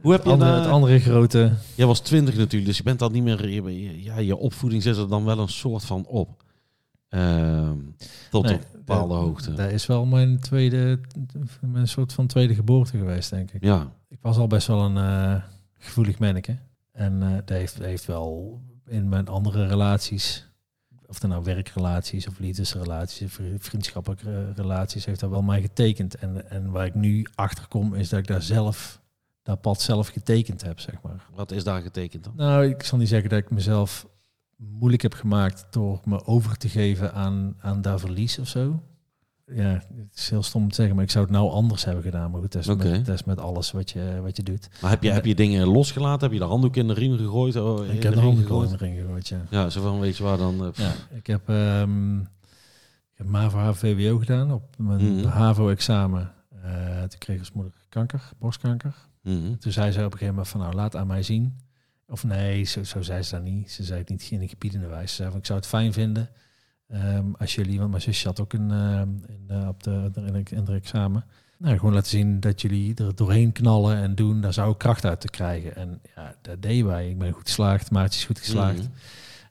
[0.01, 1.53] Hoe heb je andere, het andere grote...
[1.75, 3.49] Jij was twintig natuurlijk, dus je bent al niet meer...
[3.49, 6.43] je- je- Ja, je opvoeding zet er dan wel een soort van op.
[7.09, 7.79] Ehm,
[8.31, 9.53] tot Nee, op een bepaalde hoogte.
[9.55, 11.01] Dat is wel mijn tweede,
[11.61, 13.65] mijn soort van tweede geboorte geweest, denk ik.
[13.65, 13.93] Ja.
[14.09, 15.43] Ik was al best wel een eh,
[15.85, 16.59] gevoelig manneke.
[16.93, 20.49] En eh dat heeft, heeft wel in mijn andere relaties,
[21.07, 26.15] of het nou werkrelaties of liefdesrelaties, of vri- vriendschappelijke relaties, heeft dat wel mij getekend.
[26.15, 29.01] En, en waar ik nu achter kom, is dat ik daar zelf,
[29.43, 31.27] dat pad zelf getekend heb, zeg maar.
[31.35, 32.33] Wat is daar getekend dan?
[32.37, 34.07] Nou, ik zal niet zeggen dat ik mezelf
[34.57, 38.83] moeilijk heb gemaakt door me over te geven aan, aan dat verlies of zo.
[39.47, 42.31] Ja, het is heel stom te zeggen, maar ik zou het nou anders hebben gedaan.
[42.31, 44.69] Maar goed, dat is, met, dat is met alles wat je, wat je doet.
[44.81, 46.21] Maar heb je, heb je dingen losgelaten?
[46.23, 47.57] Heb je de handdoek in de riem gegooid?
[47.57, 48.71] Oh, ik de heb de handen gegooid?
[48.71, 49.41] in de ring gegooid, ja.
[49.51, 50.65] Ja, zo van, weet je waar dan...
[50.65, 55.27] eh, ja ik heb, ehm ik heb MAVO HVWO gedaan op mijn Mhm.
[55.27, 56.33] HAVO-examen.
[56.63, 58.95] Eh, toen kreeg als moeder kanker, borstkanker.
[59.23, 59.57] Mhm.
[59.59, 61.57] Toen zei ze op een gegeven moment van nou laat aan mij zien.
[62.09, 63.71] Of nee, zo, zo zei ze dat niet.
[63.73, 65.09] Ze zei het niet in de gebiedende wijze.
[65.09, 66.29] Ze zei van ik zou het fijn vinden
[66.95, 70.11] ehm, als jullie, want mijn zusje had ook een, ehm, in, eh, op de,
[70.51, 71.25] in, de, examen.
[71.59, 74.41] Nou, gewoon laten zien dat jullie er doorheen knallen en doen.
[74.41, 75.77] Daar zou ik kracht uit te krijgen.
[75.77, 77.09] En ja, dat deden wij.
[77.11, 78.79] Ik ben goed geslaagd, Maartje is goed geslaagd.
[78.79, 78.89] Mhm.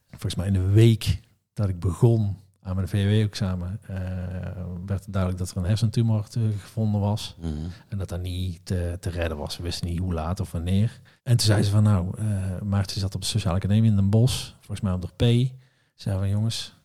[0.10, 1.20] Volgens mij in de week
[1.54, 3.96] dat ik begon aan mijn VW-examen, eh,
[4.86, 7.36] werd duidelijk dat er een hersentumor te- gevonden was.
[7.40, 7.50] Mhm.
[7.88, 9.58] En dat dat niet te, te redden was.
[9.58, 11.00] We wisten niet hoe laat of wanneer.
[11.24, 14.10] En toen zei ze van nou, eh Maartje zat op de sociale academie in Den
[14.10, 14.52] Bosch.
[14.56, 15.22] Volgens mij op de P.
[15.94, 16.76] Ze zei van jongens,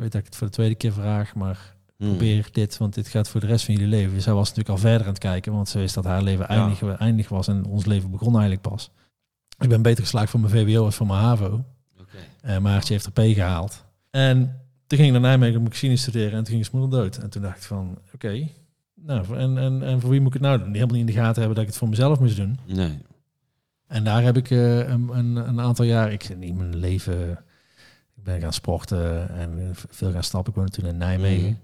[0.00, 2.08] weet dat ik het voor de tweede keer vraag, maar Mhm.
[2.08, 4.22] probeer dit, want dit gaat voor de rest van jullie leven.
[4.22, 6.56] Zij was natuurlijk al verder aan het kijken, want ze wist dat haar leven Ja.
[6.60, 8.90] eindig, eindig was en ons leven begon eigenlijk pas.
[9.58, 11.64] Ik ben beter geslaagd voor mijn VWO als voor mijn HAVO.
[12.40, 13.84] Eh Maartje heeft er P gehaald.
[14.10, 17.16] En Toen ging ik naar Nijmegen om machine studeren en toen ging zijn moeder dood.
[17.16, 18.48] En toen dacht ik van, oké,
[18.94, 20.66] nou, en, en, en voor wie moet ik het nou doen?
[20.66, 22.58] Die helemaal niet in de gaten hebben dat ik het voor mezelf moest doen.
[22.66, 22.98] Nee.
[23.86, 27.38] En daar heb ik eh, een, een, een aantal jaar, ik in mijn leven,
[28.20, 30.50] ik ben gaan sporten en veel gaan stappen.
[30.52, 31.48] Ik woonde toen in Nijmegen.
[31.50, 31.54] Mhm.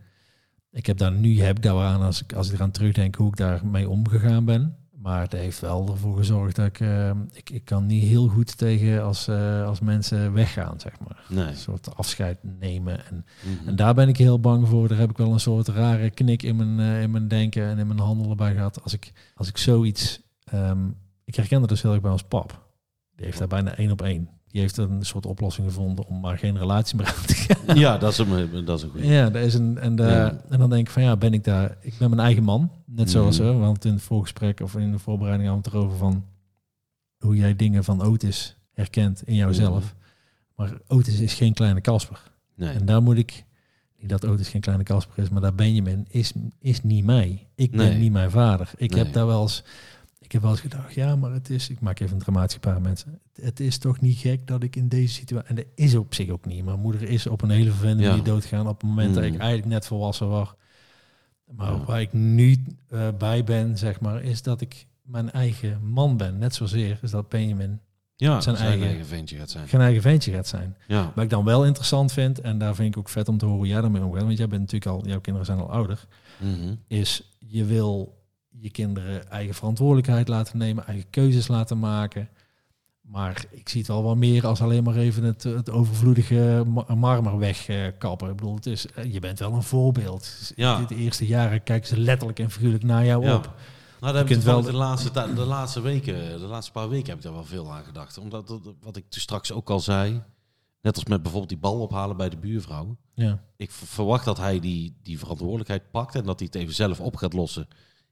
[0.71, 3.29] Ik heb daar nu, heb ik daar aan, als ik, als ik eraan terugdenk, hoe
[3.29, 4.77] ik daarmee omgegaan ben.
[5.03, 8.59] Maar het heeft wel ervoor gezorgd dat ik, eh, ik, ik kan niet heel goed
[8.59, 11.25] tegen als, eh, als mensen weggaan, zeg maar.
[11.29, 11.47] Nee.
[11.47, 13.07] Een soort afscheid nemen.
[13.07, 13.69] En, Mhm.
[13.69, 14.89] en daar ben ik heel bang voor.
[14.89, 17.79] Daar heb ik wel een soort rare knik in mijn, eh, in mijn denken en
[17.79, 18.83] in mijn handelen bij gehad.
[18.83, 20.21] Als ik, als ik zoiets...
[20.45, 20.89] ehm,
[21.25, 22.65] ik herken dat dus heel erg bij ons pap.
[23.15, 24.29] Die heeft daar bijna één op één.
[24.57, 27.77] Die heeft een soort oplossing gevonden om maar geen relatie meer aan te gaan.
[27.85, 29.07] Ja, dat is een, dat is een goede.
[29.07, 30.41] Ja, dat is een, en, daar- Ja.
[30.51, 31.77] en dan denk ik van ja, ben ik daar...
[31.81, 32.71] Ik ben mijn eigen man.
[32.87, 35.99] Net zoals, hè, want in het voorgesprek of in de voorbereiding hadden we het erover
[35.99, 36.25] van...
[37.19, 39.85] hoe jij dingen van Otis herkent in jouzelf.
[39.85, 39.95] Mhm.
[40.57, 42.23] Maar Otis is geen kleine Casper.
[42.55, 42.71] Nee.
[42.75, 43.45] En daar moet ik,
[44.01, 47.49] niet dat Otis geen kleine Casper is, maar daar Benjamin is, is niet mij.
[47.55, 47.99] Ik ben Nee.
[47.99, 48.71] niet mijn vader.
[48.77, 49.05] Ik Nee.
[49.05, 49.65] heb daar wel eens,
[50.27, 52.81] ik heb wel eens gedacht, ja, maar het is, ik maak even een dramatische paar
[52.81, 53.21] mensen.
[53.41, 56.29] Het, is toch niet gek dat ik in deze situatie, en dat is op zich
[56.29, 56.65] ook niet.
[56.65, 58.09] Mijn moeder is op een hele vervelende Ja.
[58.09, 59.41] manier doodgegaan op het moment dat ik Mm.
[59.41, 60.49] eigenlijk net volwassen was.
[61.51, 61.85] Maar Ja.
[61.85, 62.57] waar ik nu
[62.89, 66.39] eh, bij ben, zeg maar, is dat ik mijn eigen man ben.
[66.39, 67.81] Net zozeer is dat Benjamin
[68.17, 69.69] ja, zijn zijn, eigen- eigen, ventje gaat zijn.
[69.69, 70.77] geen eigen ventje gaat zijn.
[70.87, 71.13] Ja.
[71.15, 73.61] Wat ik dan wel interessant vind, en daar vind ik ook vet om te horen
[73.61, 76.07] hoe jij daarmee omgaat, want jij bent natuurlijk al, jouw kinderen zijn al ouder,
[76.41, 76.75] Mhm.
[76.87, 78.16] is je wil
[78.61, 82.29] je kinderen eigen verantwoordelijkheid laten nemen, eigen keuzes laten maken.
[83.01, 86.95] Maar ik zie het wel wat meer als alleen maar even het, het overvloedige ma-
[86.95, 88.31] marmer wegkappen.
[88.31, 90.53] Ik bedoel, het is, eh, je bent wel een voorbeeld.
[90.57, 90.85] Ja.
[90.85, 93.35] De eerste jaren kijken ze letterlijk en figuurlijk naar jou Ja.
[93.37, 93.43] op.
[94.01, 97.07] Nou, daar heb ik wel- wel de laatste, de laatste weken, de laatste paar weken
[97.09, 98.19] heb ik daar wel veel aan gedacht.
[98.19, 100.23] Omdat, dat- wat ik toen straks ook al zei,
[100.83, 102.97] net als met bijvoorbeeld die bal ophalen bij de buurvrouw.
[103.15, 103.43] Ja.
[103.57, 107.17] Ik verwacht dat hij die, die verantwoordelijkheid pakt en dat hij het even zelf op
[107.17, 107.69] gaat lossen.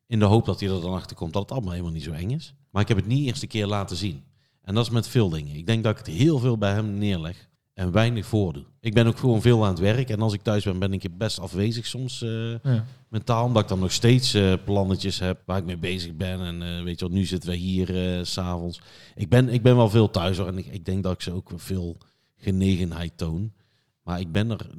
[0.07, 2.13] In de hoop dat hij er dan achter komt dat het allemaal helemaal niet zo
[2.13, 2.55] eng is.
[2.71, 4.23] Maar ik heb het niet eerst een keer laten zien.
[4.63, 5.55] En dat is met veel dingen.
[5.57, 8.65] Ik denk dat ik het heel veel bij hem neerleg en weinig voordoe.
[8.81, 10.09] Ik ben ook gewoon veel aan het werk.
[10.11, 12.19] En als ik thuis ben, ben ik best afwezig soms
[12.63, 12.85] Ja.
[13.09, 13.45] mentaal.
[13.45, 16.41] Omdat ik dan nog steeds eh, plannetjes heb waar ik mee bezig ben.
[16.41, 17.87] En eh, weet je wat, nu zitten we hier
[18.27, 18.81] s s'avonds.
[19.15, 20.47] Ik ben, ik ben wel veel thuis hoor.
[20.47, 21.97] En ik, ik denk dat ik ze ook veel
[22.37, 23.53] genegenheid toon.
[24.03, 24.71] Maar ik ben er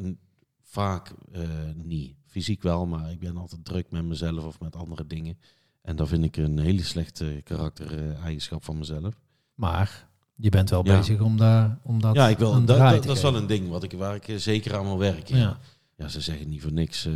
[0.64, 1.12] vaak
[1.84, 2.16] niet.
[2.36, 5.38] Fysiek wel, maar ik ben altijd druk met mezelf of met andere dingen.
[5.82, 9.20] En dat vind ik een hele slechte karakter-eigenschap van mezelf.
[9.54, 10.98] Maar je bent wel Ja.
[10.98, 13.48] bezig om, daar, om dat ja, ik wil, een dat, dat, dat is wel een
[13.48, 15.38] ding wat ik, waar ik eh, zeker aan wil werken.
[15.38, 15.42] Ja.
[15.42, 15.58] Ja.
[15.98, 17.06] ja, ze zeggen niet voor niks.
[17.06, 17.14] eh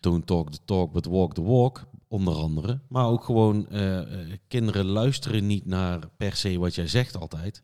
[0.00, 1.86] don't talk the talk, but walk the walk.
[2.08, 2.80] Onder andere.
[2.88, 7.62] Maar ook gewoon, eh, eh, kinderen luisteren niet naar per se wat jij zegt altijd.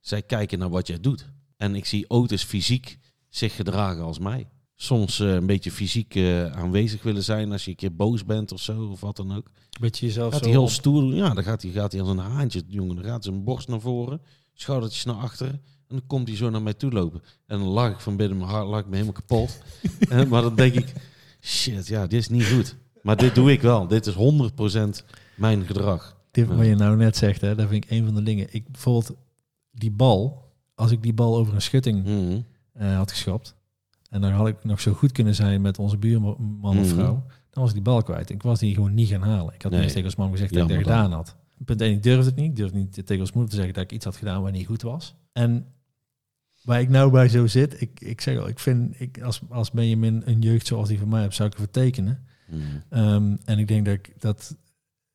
[0.00, 1.28] Zij kijken naar wat jij doet.
[1.56, 4.48] En ik zie Otis fysiek zich gedragen als mij.
[4.82, 8.52] Soms eh, een beetje fysiek eh, aanwezig willen zijn als je een keer boos bent
[8.52, 9.50] of zo, of wat dan ook.
[9.80, 11.14] Beetje jezelf Gaat zo hij heel op- stoer doen?
[11.14, 12.96] Ja, dan gaat hij, gaat hij als een haantje, jongen.
[12.96, 14.20] Dan gaat zijn borst naar voren,
[14.54, 15.52] schoudertjes naar achteren.
[15.88, 17.22] En dan komt hij zo naar mij toe lopen.
[17.46, 19.58] En dan lag ik van binnen mijn hart, lag ik me helemaal kapot.
[20.08, 20.92] Eh, maar dan denk ik,
[21.40, 22.76] shit, ja, dit is niet goed.
[23.02, 23.86] Maar dit doe ik wel.
[23.86, 25.04] Dit is 100%
[25.36, 26.16] mijn gedrag.
[26.30, 28.46] Dit wat je nou net zegt, hè, dat vind ik een van de dingen.
[28.50, 29.16] Ik bijvoorbeeld
[29.72, 32.40] die bal, als ik die bal over een schutting Mhm.
[32.72, 33.54] eh, had geschopt.
[34.12, 36.84] En dan had ik nog zo goed kunnen zijn met onze buurman of Mhm.
[36.84, 37.24] vrouw.
[37.50, 38.30] Dan was ik die bal kwijt.
[38.30, 39.54] Ik was die gewoon niet gaan halen.
[39.54, 39.86] Ik had Nee.
[39.86, 41.36] tegen ons man gezegd dat ik dat gedaan had.
[41.64, 42.50] Punt 1, ik durfde het niet.
[42.50, 44.66] Ik durfde niet tegen ons moeder te zeggen dat ik iets had gedaan waar niet
[44.66, 45.14] goed was.
[45.32, 45.66] En
[46.62, 49.70] waar ik nou bij zo zit, ik, ik zeg al, ik vind, ik, als, als
[49.70, 52.24] Benjamin een jeugd zoals die van mij hebt, zou ik ervoor tekenen.
[52.48, 52.60] Mhm.
[52.88, 54.56] Ehm, en ik denk dat, ik, dat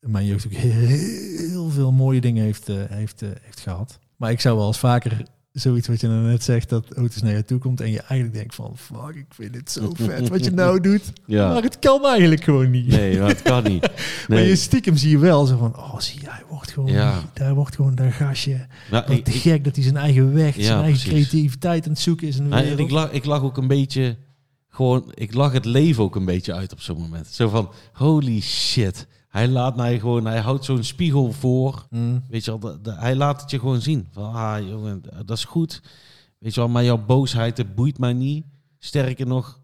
[0.00, 3.98] mijn jeugd ook heel veel mooie dingen heeft, eh, heeft, eh, heeft gehad.
[4.16, 5.22] Maar ik zou wel eens vaker
[5.52, 8.32] zoiets wat je nou net zegt, dat auto's naar je toe komt en je eigenlijk
[8.34, 11.12] denkt van, fuck, ik vind het zo vet wat je nou doet.
[11.26, 11.52] Ja.
[11.52, 12.86] Maar het kan eigenlijk gewoon niet.
[12.86, 13.90] Nee, maar het kan niet.
[14.28, 17.22] Maar je stiekem zie je wel zo van, oh zie je, hij wordt gewoon, Ja.
[17.34, 18.66] daar wordt gewoon dat gastje.
[18.90, 21.28] Nou, ik- te gek dat hij zijn eigen weg, Ja, zijn eigen precies.
[21.28, 24.16] creativiteit aan het zoeken is in de Nou, ik, lag, ik lag ook een beetje,
[24.68, 27.26] gewoon, ik lag het leven ook een beetje uit op zo'n moment.
[27.26, 29.06] Zo van, holy shit.
[29.38, 31.86] Hij laat mij gewoon, hij houdt zo'n spiegel voor.
[31.90, 32.22] Mm.
[32.28, 34.06] Weet je wel, de- de- hij laat het je gewoon zien.
[34.10, 35.82] Van, ah jongen, dat is goed.
[36.38, 38.44] Weet je wel, maar jouw boosheid, het boeit mij niet.
[38.78, 39.60] Sterker nog,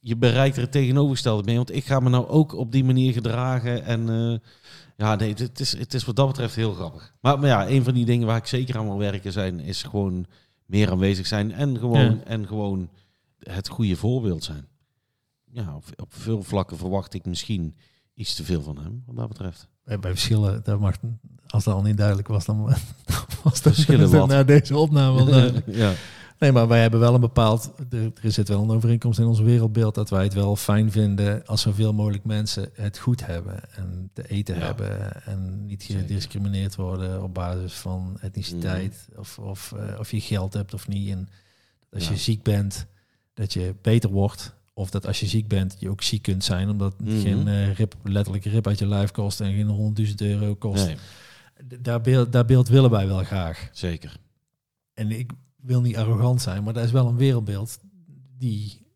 [0.00, 1.56] je bereikt er het tegenovergestelde mee.
[1.56, 3.84] Want ik ga me nou ook op die manier gedragen.
[3.84, 4.38] En eh,
[4.96, 7.14] ja, nee, het is, het is wat dat betreft heel grappig.
[7.20, 9.82] Maar, maar ja, een van die dingen waar ik zeker aan wil werken zijn, is
[9.82, 10.26] gewoon
[10.66, 11.52] meer aanwezig zijn.
[11.52, 12.22] En gewoon, Ja.
[12.24, 12.88] en gewoon
[13.38, 14.66] het goede voorbeeld zijn.
[15.52, 17.74] Ja, op, op veel vlakken verwacht ik misschien
[18.16, 19.68] iets te veel van hem, wat dat betreft.
[19.84, 20.94] Bij, bij verschillen, dat mag,
[21.46, 22.62] als dat al niet duidelijk was, dan
[23.42, 25.66] was dat Verschillen na deze opname wel duidelijk.
[25.66, 25.92] ja.
[26.38, 27.72] Nee, maar wij hebben wel een bepaald...
[28.22, 29.94] Er, zit wel een overeenkomst in ons wereldbeeld...
[29.94, 33.74] dat wij het wel fijn vinden als zoveel mogelijk mensen het goed hebben...
[33.74, 34.60] en te eten Ja.
[34.64, 37.22] hebben en niet gediscrimineerd worden...
[37.22, 41.10] op basis van etniciteit of, of, eh, of je geld hebt of niet.
[41.10, 41.28] En
[41.92, 42.10] als Ja.
[42.10, 42.86] je ziek bent,
[43.34, 44.54] dat je beter wordt...
[44.78, 47.20] Of dat als je ziek bent, je ook ziek kunt zijn, omdat het Mhm.
[47.20, 50.86] geen eh, rip, letterlijke rip uit je lijf kost en geen honderdduizend euro kost.
[50.86, 50.96] Nee,
[51.80, 53.68] Daar, beeld, daar beeld willen wij wel graag.
[53.72, 54.16] zeker.
[54.94, 57.78] En ik wil niet arrogant zijn, maar dat is wel een wereldbeeld
[58.38, 58.86] die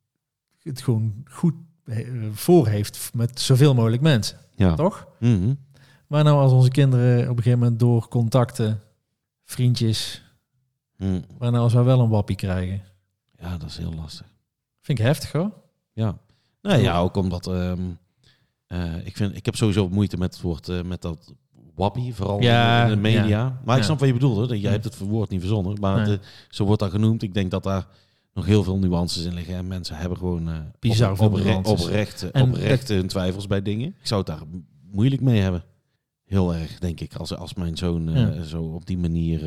[0.62, 1.54] het gewoon goed
[1.84, 4.74] eh, voor heeft met zoveel mogelijk mensen, Ja.
[4.74, 5.06] toch?
[5.20, 5.54] Mhm.
[6.06, 8.80] Maar nou als onze kinderen op een gegeven moment door contacten,
[9.44, 10.22] vriendjes,
[10.96, 11.20] Mhm.
[11.38, 12.82] maar nou als wij wel een wappie krijgen,
[13.38, 14.26] Ja, dat is heel lastig.
[14.80, 15.50] vind ik heftig hoor.
[15.92, 16.18] Ja.
[16.62, 17.80] Nee, ja, ook omdat ehm,
[18.66, 21.34] eh, ik vind, ik heb sowieso moeite met het woord, eh, met dat
[21.74, 23.24] wappie, vooral Ja, in de media.
[23.24, 23.60] ja.
[23.64, 24.48] Maar ik snap wat je bedoelt, hoor.
[24.48, 26.10] Dat Jij hebt het woord niet verzonnen, maar Nee.
[26.10, 27.22] het, zo wordt dat genoemd.
[27.22, 27.86] Ik denk dat daar
[28.34, 29.54] nog heel veel nuances in liggen.
[29.54, 33.88] En mensen hebben gewoon eh Bizar op, oprecht, hun twijfels bij dingen.
[33.88, 34.42] Ik zou het daar
[34.92, 35.64] moeilijk mee hebben.
[36.24, 38.42] Heel erg, denk ik, als, als mijn zoon Ja.
[38.42, 39.40] zo op die manier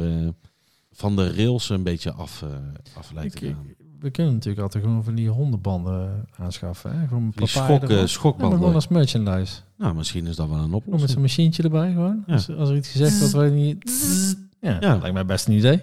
[0.92, 2.50] van de rails een beetje af, eh
[2.98, 3.66] af lijkt te gaan.
[4.04, 7.00] We kunnen natuurlijk altijd gewoon van die hondenbanden aanschaffen.
[7.00, 7.08] Hè?
[7.08, 8.58] Gewoon Die schok, eh, Ja, schokbanden.
[8.58, 9.56] gewoon als merchandise.
[9.78, 11.12] Nou, misschien is dat wel een Gewoon met oplossing.
[11.12, 12.24] zo'n machientje erbij gewoon.
[12.28, 12.34] Ja.
[12.34, 14.38] Als, als er iets gezegd wordt je niet...
[14.62, 14.96] Ja, Ja.
[14.98, 15.82] lijkt mij best een idee.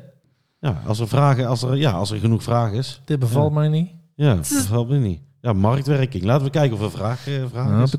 [0.60, 3.00] Ja, als er, vragen, als er, ja, als er genoeg vraag is.
[3.04, 3.90] Dit bevalt mij niet.
[4.14, 5.20] Ja, dat valt me niet.
[5.40, 6.24] Ja, marktwerking.
[6.24, 7.96] Laten we kijken of er vraag, eh, vraag is.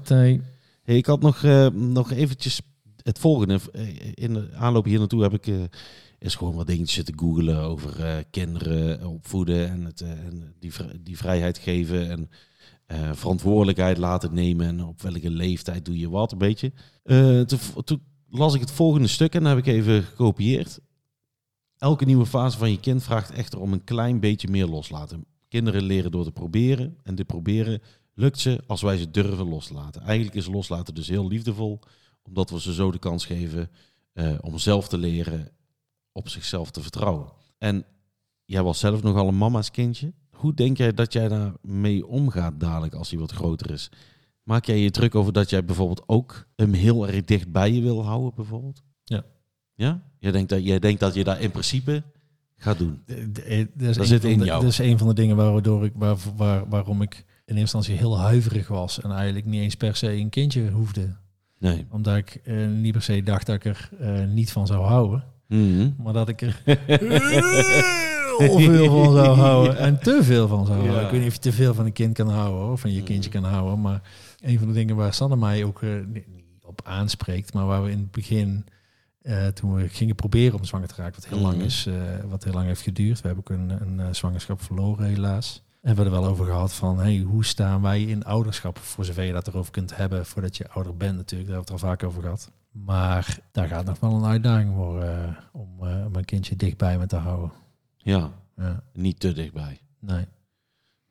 [0.84, 2.61] Hey, ik had nog, eh, nog eventjes
[3.03, 3.59] het volgende.
[3.74, 3.82] Eh,
[4.13, 5.55] In de aanloop hier naartoe heb ik eh
[6.22, 10.09] is gewoon wat dingetjes zitten googelen over eh, kinderen opvoeden en, het, eh,
[10.59, 12.30] die, die vrijheid geven en
[12.86, 16.72] eh, verantwoordelijkheid laten nemen en op welke leeftijd doe je wat, een beetje.
[17.45, 20.80] Toen, toen las ik het volgende stuk en dat heb ik even gekopieerd.
[21.78, 25.26] Elke nieuwe fase van je kind vraagt echter om een klein beetje meer loslaten.
[25.47, 27.82] Kinderen leren door te proberen en dit proberen
[28.13, 30.01] lukt ze als wij ze durven loslaten.
[30.01, 31.80] Eigenlijk is loslaten dus heel liefdevol,
[32.24, 33.69] omdat we ze zo de kans geven
[34.41, 35.51] om zelf te leren
[36.12, 37.28] op zichzelf te vertrouwen.
[37.57, 37.86] En
[38.45, 40.14] jij was zelf nogal een mama's kindje.
[40.32, 43.89] Hoe denk jij dat jij daar mee omgaat dadelijk als hij wat groter is?
[44.43, 47.82] Maak jij je druk over dat jij bijvoorbeeld ook hem heel erg dicht bij je
[47.82, 48.84] wil houden, bijvoorbeeld?
[49.03, 49.24] Ja.
[49.74, 50.03] Ja?
[50.20, 52.03] Jij denkt dat, jij denkt dat je daar in principe
[52.57, 53.01] gaat doen?
[53.05, 54.62] De- de- eh, Dat is, Dat een zit in de- jou.
[54.62, 57.95] dat is een van de dingen waardoor ik, waar, waar, waarom ik in eerste instantie
[57.95, 59.01] heel huiverig was.
[59.01, 61.16] En eigenlijk niet eens per se een kindje hoefde.
[61.59, 61.86] Nee.
[61.89, 65.24] Omdat ik eh, niet per se dacht dat ik er eh, niet van zou houden.
[65.51, 65.89] Mhm.
[66.03, 66.61] Maar dat ik er
[68.37, 69.77] heel veel van zou houden.
[69.77, 70.99] En te veel van zou houden.
[70.99, 71.05] Ja.
[71.05, 72.71] Ik weet niet of je te veel van een kind kan houden.
[72.71, 73.05] Of van je Mhm.
[73.05, 73.81] kindje kan houden.
[73.81, 74.01] Maar
[74.39, 76.25] een van de dingen waar Sanne mij ook eh, niet
[76.65, 77.53] op aanspreekt.
[77.53, 78.65] Maar waar we in het begin...
[79.21, 81.65] eh, toen we gingen proberen om zwanger te raken, wat heel lang Mhm.
[81.65, 81.93] is, eh,
[82.29, 83.21] wat heel lang heeft geduurd.
[83.21, 85.55] We hebben ook een, een zwangerschap verloren, helaas.
[85.55, 88.77] En we hebben er wel over gehad van, hey, hoe staan wij in ouderschap?
[88.77, 91.49] Voor zover je dat erover kunt hebben, voordat je ouder bent natuurlijk.
[91.49, 92.51] Daar hebben we het al vaak over gehad.
[92.72, 97.05] Maar daar gaat nog wel een uitdaging worden eh, om eh, mijn kindje dichtbij me
[97.05, 97.51] te houden.
[97.97, 99.80] Ja, Ja, niet te dichtbij.
[99.99, 100.26] nee.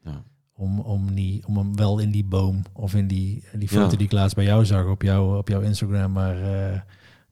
[0.05, 0.23] Ja.
[0.57, 3.89] Om, om, niet, om hem wel in die boom of in die, die foto Ja.
[3.97, 6.81] die ik laatst bij jou zag op, jou, op jouw Instagram, maar, eh,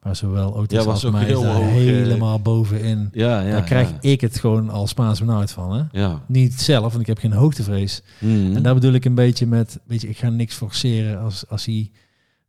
[0.02, 3.08] maar zowel Otis Ja, was als mij heel hoog, eh, helemaal bovenin.
[3.12, 3.50] Ja, ja.
[3.50, 3.96] daar krijg ja.
[4.00, 5.76] ik het gewoon al Spaans benauwd van.
[5.76, 5.82] Hè?
[6.00, 6.22] Ja.
[6.26, 8.02] Niet zelf, want ik heb geen hoogtevrees.
[8.20, 8.56] Mhm.
[8.56, 11.64] En daar bedoel ik een beetje met, weet je, ik ga niks forceren als, als
[11.64, 11.90] hij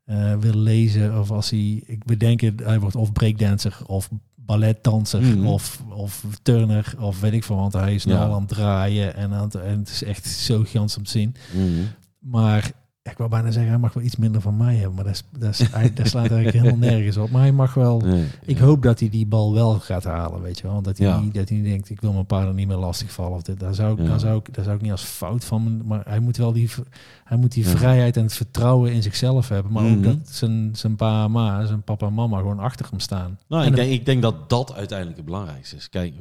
[0.10, 5.22] eh, wil lezen of als hij, ik bedenk het, hij wordt of breakdancer of balletdanser
[5.22, 5.45] Mhm.
[5.47, 8.26] of, of turner of weet ik veel, want hij is nu Ja.
[8.26, 11.10] al aan het draaien en, aan het, en het is echt zo gigantisch om te
[11.12, 11.36] zien.
[11.55, 11.82] Mhm.
[12.20, 12.72] Maar
[13.10, 15.24] ik wou bijna zeggen, hij mag wel iets minder van mij hebben, maar dat, is,
[15.39, 17.30] dat, is, hij, dat slaat eigenlijk helemaal nergens op.
[17.30, 18.64] Maar hij mag wel, Nee, ik ja.
[18.66, 20.82] hoop dat hij die bal wel gaat halen, weet je wel.
[20.82, 21.20] Dat hij, Ja.
[21.20, 23.36] niet, dat hij niet denkt, ik wil mijn paarden niet meer lastigvallen.
[23.38, 23.60] Of dit.
[23.60, 24.05] Daar, zou ik, Ja.
[24.10, 26.70] daar, zou ik, daar zou ik niet als fout van, maar hij moet wel die,
[27.24, 29.72] hij moet die vrijheid en het vertrouwen in zichzelf hebben.
[29.72, 30.01] Maar ook Mhm.
[30.03, 33.39] dat zijn, zijn pa en ma, zijn papa en mama gewoon achter hem staan.
[33.47, 35.89] Nou, En ik denk, ik denk dat dat uiteindelijk het belangrijkste is.
[35.89, 36.14] Kijk,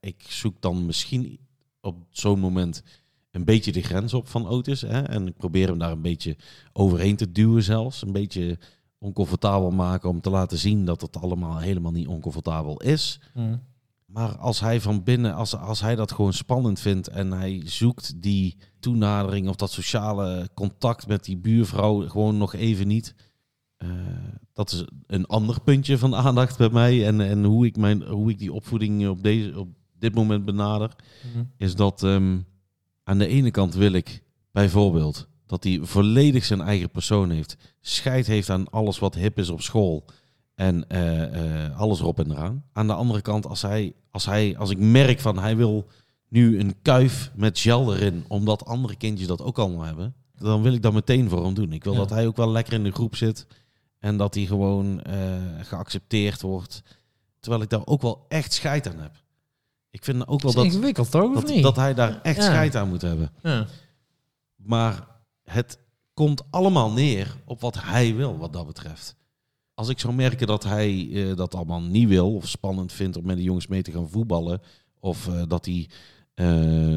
[0.00, 1.38] ik zoek dan misschien
[1.80, 2.82] op zo'n moment
[3.30, 4.80] een beetje de grens op van Otis.
[4.80, 5.00] Hè?
[5.02, 6.36] En ik probeer hem daar een beetje
[6.72, 8.02] overheen te duwen zelfs.
[8.02, 8.58] Een beetje
[8.98, 13.20] oncomfortabel maken om te laten zien dat het allemaal helemaal niet oncomfortabel is.
[14.06, 18.22] Maar als hij van binnen, als, als hij dat gewoon spannend vindt en hij zoekt
[18.22, 23.14] die toenadering of dat sociale contact met die buurvrouw gewoon nog even niet.
[23.76, 23.88] eh,
[24.52, 27.06] dat is een ander puntje van aandacht bij mij.
[27.06, 29.68] En, en hoe, ik mijn, hoe ik die opvoeding op, deze, op
[29.98, 30.96] dit moment benader.
[31.56, 32.38] Is dat ehm,
[33.10, 37.56] aan de ene kant wil ik bijvoorbeeld dat hij volledig zijn eigen persoon heeft.
[37.80, 40.04] Scheid heeft aan alles wat hip is op school.
[40.54, 42.64] En eh, eh, alles erop en eraan.
[42.72, 45.86] Aan de andere kant, als, hij, als, hij, als ik merk van hij wil
[46.28, 50.72] nu een kuif met gel erin, omdat andere kindjes dat ook allemaal hebben, dan wil
[50.72, 51.72] ik dat meteen voor hem doen.
[51.72, 51.98] Ik wil Ja.
[51.98, 53.46] dat hij ook wel lekker in de groep zit
[53.98, 55.16] en dat hij gewoon eh,
[55.60, 56.82] geaccepteerd wordt,
[57.40, 59.22] terwijl ik daar ook wel echt scheid aan heb.
[59.90, 61.62] Ik vind ook wel Dat dat, ingewikkeld toch, of dat, niet?
[61.62, 62.42] dat hij daar echt Ja.
[62.42, 63.30] scheid aan moet hebben.
[63.42, 63.66] ja.
[64.56, 65.06] Maar
[65.42, 65.78] het
[66.14, 69.16] komt allemaal neer op wat hij wil, wat dat betreft.
[69.74, 73.24] Als ik zou merken dat hij eh, dat allemaal niet wil, of spannend vindt om
[73.26, 74.60] met de jongens mee te gaan voetballen,
[74.98, 75.88] of eh, dat hij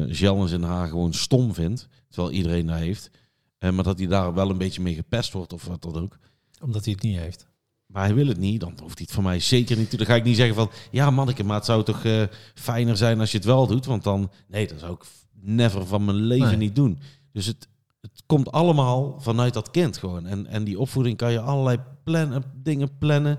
[0.08, 3.10] gel in zijn haar gewoon stom vindt, terwijl iedereen dat heeft,
[3.58, 6.18] eh, maar dat hij daar wel een beetje mee gepest wordt of wat dan ook.
[6.62, 7.46] Omdat hij het niet heeft.
[7.94, 9.96] Maar hij wil het niet, dan hoeft hij het van mij zeker niet.
[9.98, 12.22] Dan ga ik niet zeggen van, ja manneke, maar het zou toch eh,
[12.54, 13.86] fijner zijn als je het wel doet.
[13.86, 15.04] Want dan, nee, dat zou ik
[15.40, 16.56] never van mijn leven Nee.
[16.56, 16.98] niet doen.
[17.32, 17.68] Dus het,
[18.00, 20.26] het komt allemaal vanuit dat kind gewoon.
[20.26, 23.38] En, en die opvoeding kan je allerlei plannen, dingen plannen.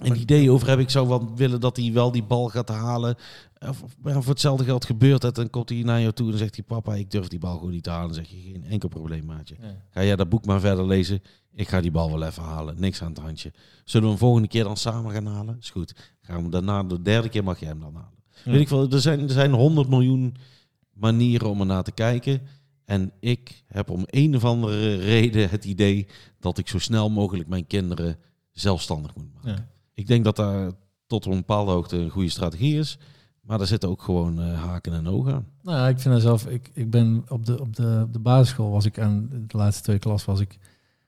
[0.00, 3.16] Een idee over heb ik zou wel willen dat hij wel die bal gaat halen.
[3.58, 5.34] Of, voor hetzelfde geld gebeurt het.
[5.34, 7.70] Dan komt hij naar jou toe en zegt hij, papa, ik durf die bal gewoon
[7.70, 8.06] niet te halen.
[8.06, 9.56] Dan zeg je, geen enkel probleem, maatje.
[9.90, 11.22] Ga jij dat boek maar verder lezen.
[11.54, 12.80] Ik ga die bal wel even halen.
[12.80, 13.52] Niks aan het handje.
[13.84, 15.56] Zullen we hem volgende keer dan samen gaan halen?
[15.60, 15.94] Is goed.
[16.20, 18.18] Gaan we daarna, de derde keer mag jij hem dan halen.
[18.44, 18.50] Ja.
[18.50, 20.36] Weet ik wel, er zijn, er zijn 100 miljoen
[20.92, 22.40] manieren om er naar te kijken.
[22.84, 26.06] En ik heb om een of andere reden het idee
[26.38, 28.18] dat ik zo snel mogelijk mijn kinderen
[28.52, 29.50] zelfstandig moet maken.
[29.50, 29.68] Ja.
[30.00, 30.70] Ik denk dat daar
[31.06, 32.98] tot een bepaalde hoogte een goede strategie is.
[33.40, 35.46] Maar daar zitten ook gewoon eh, haken en ogen aan.
[35.62, 36.46] Nou, ja, ik vind dat zelf.
[36.46, 39.82] Ik, ik ben op de, op, de, op de basisschool was ik aan de laatste
[39.82, 40.50] twee klas was ik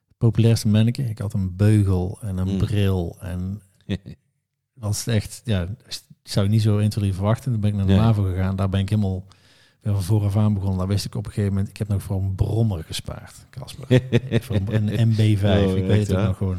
[0.08, 1.02] het populairste manneke.
[1.02, 2.58] Ik had een beugel en een Mm.
[2.58, 3.60] bril en
[4.90, 5.68] is echt, ja,
[6.22, 7.50] zou ik niet zo 1, 2, 3 verwachten.
[7.52, 8.00] Dan ben ik naar de Nee.
[8.00, 8.56] MAVO gegaan.
[8.56, 9.24] Daar ben ik helemaal
[9.82, 10.78] ben van vooraf aan begonnen.
[10.78, 14.00] Daar wist ik op een gegeven moment, ik heb nog voor een brommer gespaard, Casper.
[14.44, 16.26] voor een, een MB5, Oh, ik weet het ja?
[16.26, 16.56] nog gewoon.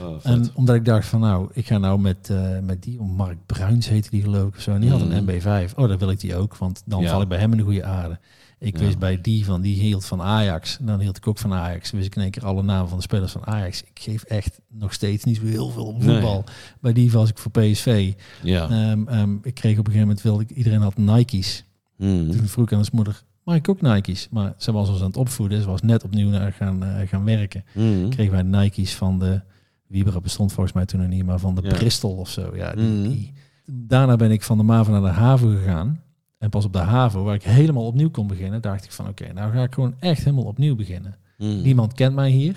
[0.00, 0.16] Oh.
[0.22, 3.88] En omdat ik dacht van nou, ik ga nou met, eh, met die, Mark Bruins
[3.88, 4.70] heette die geloof ik of zo.
[4.72, 5.74] En die had een MB5.
[5.76, 7.10] Oh, dan wil ik die ook, want dan Ja.
[7.10, 8.18] val ik bij hem in de goede aarde.
[8.58, 8.84] Ik Ja.
[8.84, 10.78] wist bij die van, die hield van Ajax.
[10.78, 11.90] En dan hield ik ook van Ajax.
[11.90, 13.82] Wist ik in één keer alle namen van de spelers van Ajax.
[13.82, 16.08] Ik geef echt nog steeds niet zo heel veel om Nee.
[16.08, 16.44] voetbal.
[16.80, 18.12] Bij die was ik voor PSV.
[18.42, 18.68] ja.
[18.68, 21.64] Ehm, ehm, ik kreeg op een gegeven moment, wilde ik, iedereen had Nike's.
[21.96, 22.30] Mm.
[22.30, 24.28] Toen vroeg ik aan zijn moeder, mag ik ook Nike's?
[24.30, 25.60] Maar ze was ons aan het opvoeden.
[25.60, 28.08] Ze was net opnieuw naar gaan, eh, gaan werken Mm.
[28.10, 29.40] kregen wij Nike's van de
[29.86, 31.74] Wiebera bestond volgens mij toen nog niet, maar van de Ja.
[31.74, 32.56] Bristol of zo.
[32.56, 33.02] Ja, die, Mhm.
[33.02, 33.32] die-
[33.66, 36.00] Daarna ben ik van de MAVO naar de HAVO gegaan.
[36.38, 39.32] En pas op de HAVO, waar ik helemaal opnieuw kon beginnen, dacht ik van oké,
[39.32, 41.16] nou ga ik gewoon echt helemaal opnieuw beginnen.
[41.38, 41.60] Mm.
[41.62, 42.56] Niemand kent mij hier.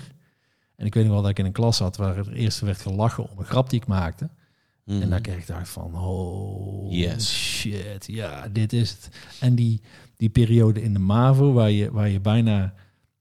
[0.76, 2.80] En ik weet nog wel dat ik in een klas zat waar het eerst werd
[2.80, 4.28] gelachen om een grap die ik maakte.
[4.88, 5.02] Mm.
[5.02, 7.34] En daar kreeg ik dacht van, oh Yes.
[7.36, 9.08] shit, ja, dit is het.
[9.40, 9.80] En die,
[10.16, 12.74] die periode in de MAVO, waar je, waar je bijna...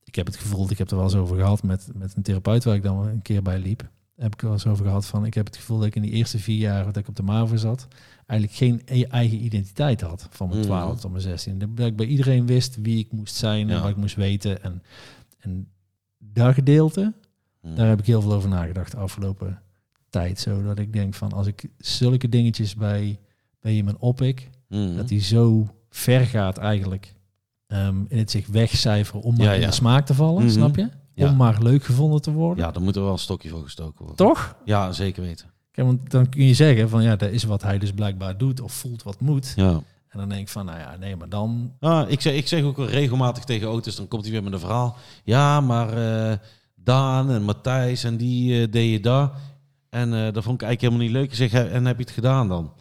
[0.04, 2.64] Ik heb het gevoel, ik heb er wel eens over gehad met, met een therapeut
[2.64, 3.90] waar ik dan een keer bij liep.
[4.16, 6.12] Heb ik wel eens over gehad van, ik heb het gevoel dat ik in die
[6.12, 7.88] eerste vier jaar dat ik op de MAVO zat,
[8.26, 10.68] eigenlijk geen e- eigen identiteit had van mijn Mhm.
[10.68, 11.58] 12 tot mijn 16.
[11.76, 13.82] Dat ik bij iedereen wist wie ik moest zijn en Ja.
[13.82, 14.64] wat ik moest weten.
[14.64, 14.84] En,
[15.40, 15.68] en
[16.18, 17.14] dat gedeelte,
[17.62, 17.76] Mm.
[17.76, 19.62] daar heb ik heel veel over nagedacht de afgelopen
[20.20, 20.40] tijd.
[20.40, 23.20] Zodat ik denk van als ik zulke dingetjes bij,
[23.62, 24.96] bij iemand opik, Mm.
[24.96, 27.14] dat die zo ver gaat eigenlijk
[27.68, 30.52] ehm, in het zich wegcijferen om maar Ja, in de smaak te vallen, Mhm.
[30.52, 30.90] snap je?
[31.14, 31.30] Ja.
[31.30, 32.66] Om maar leuk gevonden te worden.
[32.66, 34.16] Ja, dan moet er wel een stokje voor gestoken worden.
[34.16, 34.56] Toch?
[34.66, 35.52] Ja, zeker weten.
[35.72, 38.62] Kijk, want dan kun je zeggen van ja, dat is wat hij dus blijkbaar doet
[38.62, 39.54] of voelt wat moet.
[39.56, 39.70] Ja.
[40.08, 41.74] En dan denk ik van nou ja, nee, maar dan...
[41.80, 44.60] Ah, ik, zeg, ik zeg ook regelmatig tegen auto's, dan komt hij weer met een
[44.60, 44.96] verhaal.
[45.24, 45.90] Ja, maar
[46.32, 46.38] eh,
[46.76, 49.32] Daan en Matthijs en die eh deed je daar.
[49.98, 51.24] En eh, dat vond ik eigenlijk helemaal niet leuk.
[51.30, 52.72] Ik zeg, "Hè, en heb je het gedaan dan?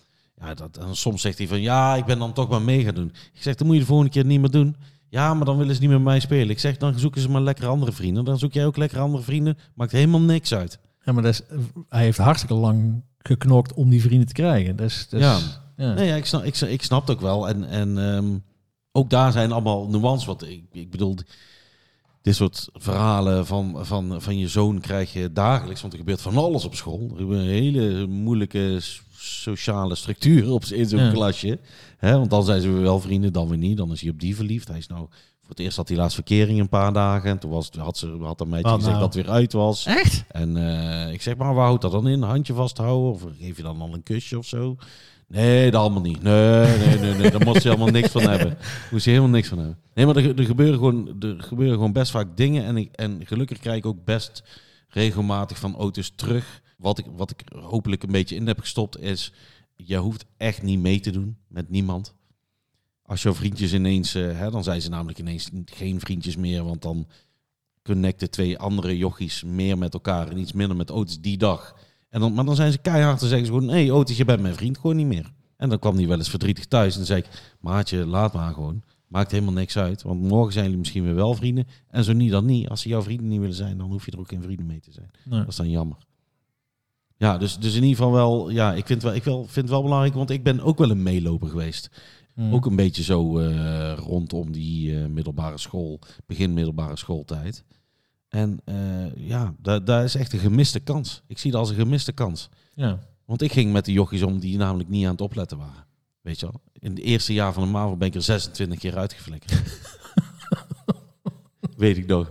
[0.40, 2.94] Ja, dat, en soms zegt hij van, ja, ik ben dan toch maar mee gaan
[2.94, 3.12] doen.
[3.34, 4.76] Ik zeg, dan moet je de volgende keer niet meer doen.
[5.08, 6.50] Ja, maar dan willen ze niet met mij spelen.
[6.50, 8.24] Ik zeg, dan zoeken ze maar lekker andere vrienden.
[8.24, 9.58] Dan zoek jij ook lekker andere vrienden.
[9.74, 10.78] Maakt helemaal niks uit.
[11.04, 11.42] Ja, maar dat is,
[11.88, 14.76] hij heeft hartstikke lang geknokt om die vrienden te krijgen.
[14.76, 15.38] Dus, dus, Ja.
[15.76, 15.92] ja.
[15.94, 17.48] Nee, ja, ik, snap, ik, ik snap het ook wel.
[17.48, 18.38] En, en ehm,
[18.92, 20.26] ook daar zijn allemaal nuances.
[20.26, 21.16] Wat ik, ik bedoel,
[22.26, 25.80] dit soort verhalen van, van, van je zoon krijg je dagelijks.
[25.80, 27.10] Want er gebeurt van alles op school.
[27.18, 28.78] Er is een hele moeilijke
[29.16, 31.10] sociale structuur op, in zo'n Ja.
[31.10, 31.58] klasje.
[31.96, 33.76] Hè, want dan zijn ze wel vrienden, dan weer niet.
[33.76, 34.68] Dan is hij op die verliefd.
[34.68, 35.06] Hij is nou...
[35.40, 37.30] Voor het eerst had hij laatst verkering een paar dagen.
[37.30, 39.04] En toen was, had, ze, had een meisje Wat gezegd nou?
[39.06, 39.86] dat het weer uit was.
[39.86, 40.24] Echt?
[40.28, 42.22] En eh, ik zeg maar, waar houdt dat dan in?
[42.22, 43.12] Handje vasthouden?
[43.12, 44.76] Of geef je dan al een kusje of zo?
[45.28, 46.22] Nee, dat allemaal niet.
[46.22, 47.30] Nee, nee, nee, nee.
[47.30, 48.58] daar moest je helemaal niks van hebben.
[48.90, 49.78] Moest je helemaal niks van hebben.
[49.94, 52.64] Nee, maar er, er, gebeuren, gewoon, er gebeuren gewoon best vaak dingen.
[52.64, 54.42] En, ik, en gelukkig krijg ik ook best
[54.88, 56.62] regelmatig van auto's terug.
[56.78, 59.32] Wat ik, wat ik hopelijk een beetje in heb gestopt is...
[59.76, 62.14] Je hoeft echt niet mee te doen met niemand.
[63.02, 64.14] Als jouw vriendjes ineens...
[64.14, 66.64] eh, hè, dan zijn ze namelijk ineens geen vriendjes meer.
[66.64, 67.06] Want dan
[67.82, 71.74] connecten twee andere jochies meer met elkaar en iets minder met Otis die dag.
[72.16, 74.24] En dan, maar dan zijn ze keihard te zeggen ze gewoon, hé hey, Otis, je
[74.24, 75.32] bent mijn vriend, gewoon niet meer.
[75.56, 76.92] En dan kwam hij wel eens verdrietig thuis.
[76.92, 78.82] En dan zei ik, maatje, laat maar gewoon.
[79.06, 80.02] Maakt helemaal niks uit.
[80.02, 81.66] Want morgen zijn jullie misschien weer wel vrienden.
[81.90, 82.68] En zo niet dan niet.
[82.68, 84.80] Als ze jouw vrienden niet willen zijn, dan hoef je er ook geen vrienden mee
[84.80, 85.10] te zijn.
[85.24, 85.38] Nee.
[85.38, 85.96] Dat is dan jammer.
[87.16, 89.68] Ja, dus, dus in ieder geval wel, ja, ik vind, wel, ik wel, vind het
[89.68, 91.90] wel belangrijk, want ik ben ook wel een meeloper geweest.
[92.34, 92.54] Mm.
[92.54, 97.64] Ook een beetje zo eh, rondom die eh, middelbare school, begin middelbare schooltijd.
[98.36, 101.22] En eh, ja, daar, daar is echt een gemiste kans.
[101.26, 102.48] Ik zie dat als een gemiste kans.
[102.74, 102.98] Ja.
[103.24, 105.86] Want ik ging met de jochies om die namelijk niet aan het opletten waren.
[106.20, 106.60] Weet je wel?
[106.78, 109.62] In het eerste jaar van de MAVO ben ik er 26 keer uitgeflikkerd.
[111.76, 112.28] Weet ik nog.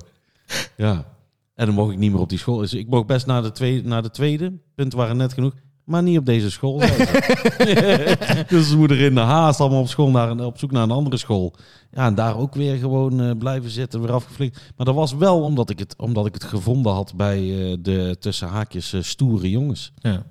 [0.78, 1.16] Ja.
[1.56, 2.58] En dan mocht ik niet meer op die school.
[2.58, 4.54] Dus ik mocht best naar de tweede, naar de tweede.
[4.76, 5.54] Punten waren net genoeg.
[5.86, 6.80] Maar niet op deze school.
[6.80, 8.46] ze.
[8.50, 10.92] dus ze moeten in de haast allemaal op school naar, een- op zoek naar een
[10.92, 11.54] andere school.
[11.92, 14.62] Ja, en daar ook weer gewoon eh, blijven zitten, weer afgeflikt.
[14.78, 17.40] Maar dat was wel omdat ik het, omdat ik het gevonden had bij
[17.72, 19.92] eh, de tussen haakjes eh, stoere jongens.
[19.96, 20.24] Ja.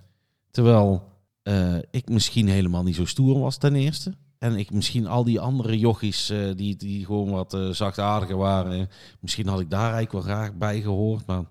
[0.51, 1.13] Terwijl
[1.91, 4.15] ik misschien helemaal niet zo stoer was ten eerste.
[4.39, 8.89] En ik misschien al die andere jochies die, die gewoon wat zachtaardiger waren.
[9.21, 11.27] Misschien had ik daar eigenlijk wel graag bij gehoord.
[11.27, 11.43] Maar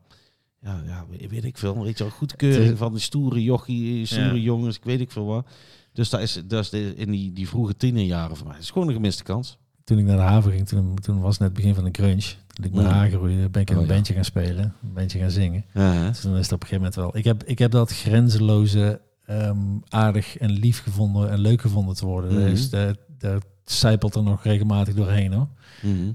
[0.64, 1.84] ja, ja weet- weet ik veel.
[1.84, 4.42] Weet je wel, goedkeuring van de stoere jochie, stoere Ja.
[4.42, 4.76] jongens.
[4.78, 5.48] Ik weet ik veel wat.
[5.94, 8.56] Dus dat is, dat is de, in die, die vroege tienerjaren voor mij.
[8.56, 9.58] Dat is gewoon een gemiste kans.
[9.84, 11.92] Toen ik naar de haven ging, toen, toen was het net het begin van de
[11.92, 12.26] crunch.
[12.54, 12.94] Toen ik mijn Mm.
[12.94, 13.94] haar groeide, ben ik in Oh, een ja.
[13.94, 14.74] bandje gaan spelen.
[14.84, 15.66] Een bandje gaan zingen.
[15.74, 16.08] Ja?
[16.08, 17.18] Dus dan is het op een gegeven moment wel...
[17.18, 19.58] Ik heb, ik heb dat grenzeloze ehm,
[19.90, 22.34] aardig en lief gevonden en leuk gevonden te worden.
[22.40, 22.50] Mhm.
[22.50, 25.48] Dus dat, dat zijpelt er nog regelmatig doorheen hoor.
[25.82, 26.12] Mhm.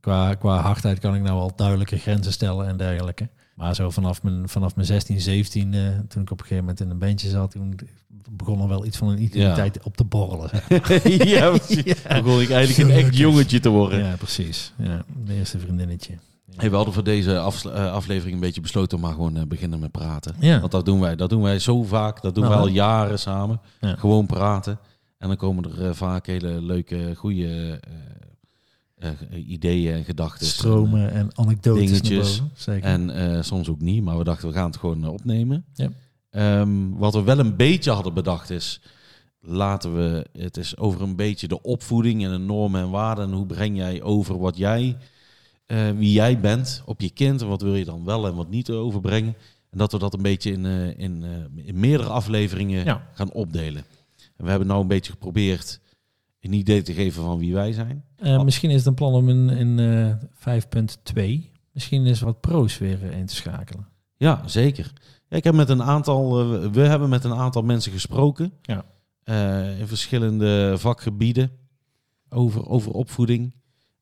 [0.00, 3.28] Qua, qua hardheid kan ik nou al duidelijke grenzen stellen en dergelijke.
[3.54, 6.80] Maar zo vanaf mijn, vanaf mijn 16, 17, eh, toen ik op een gegeven moment
[6.80, 7.78] in een bandje zat, toen
[8.30, 10.48] begon er wel iets van een identiteit op te borrelen.
[10.48, 10.68] zeg.
[11.34, 12.02] ja, precies.
[12.08, 13.98] Dan begon ik eigenlijk een echt jongetje te worden.
[14.04, 14.72] Ja, precies.
[14.78, 16.14] Ja, de eerste vriendinnetje.
[16.56, 19.78] Hey, we hadden voor deze eh, aflevering een beetje besloten om maar gewoon eh, beginnen
[19.78, 20.34] met praten.
[20.38, 20.60] Ja.
[20.60, 21.16] Want dat doen wij.
[21.16, 22.22] Dat doen wij zo vaak.
[22.22, 23.60] Dat doen Nou, we al jaren samen.
[23.80, 23.94] Ja.
[23.96, 24.78] Gewoon praten.
[25.18, 27.80] En dan komen er vaak hele leuke, goede
[29.04, 30.46] eh, eh, ideeën en gedachten.
[30.46, 32.38] Stromen en anekdotes dingetjes.
[32.38, 32.50] boven.
[32.56, 32.84] Zeker.
[32.88, 34.02] En eh, soms ook niet.
[34.02, 35.64] Maar we dachten, we gaan het gewoon eh, opnemen.
[35.74, 35.88] Ja.
[36.30, 38.80] Ehm, wat we wel een beetje hadden bedacht is...
[39.46, 43.24] Laten we het is over een beetje de opvoeding en de normen en waarden.
[43.24, 44.96] En hoe breng jij over wat jij,
[45.66, 47.42] eh, wie jij bent op je kind.
[47.42, 49.34] En wat wil je dan wel en wat niet overbrengen.
[49.70, 53.08] En dat we dat een beetje in, eh, in, eh, in meerdere afleveringen Ja.
[53.14, 53.84] gaan opdelen.
[54.36, 55.80] En we hebben nou een beetje geprobeerd
[56.44, 58.04] een idee te geven van wie wij zijn.
[58.16, 62.78] Eh, misschien is het een plan om in, in eh 5.2 misschien is wat pro's
[62.78, 63.88] weer eh, in te schakelen.
[64.16, 64.92] Ja, zeker.
[65.28, 68.52] Ja, ik heb met een aantal, eh, we hebben met een aantal mensen gesproken.
[68.62, 68.84] Ja.
[69.22, 71.50] Eh, in verschillende vakgebieden
[72.28, 73.54] over, over opvoeding.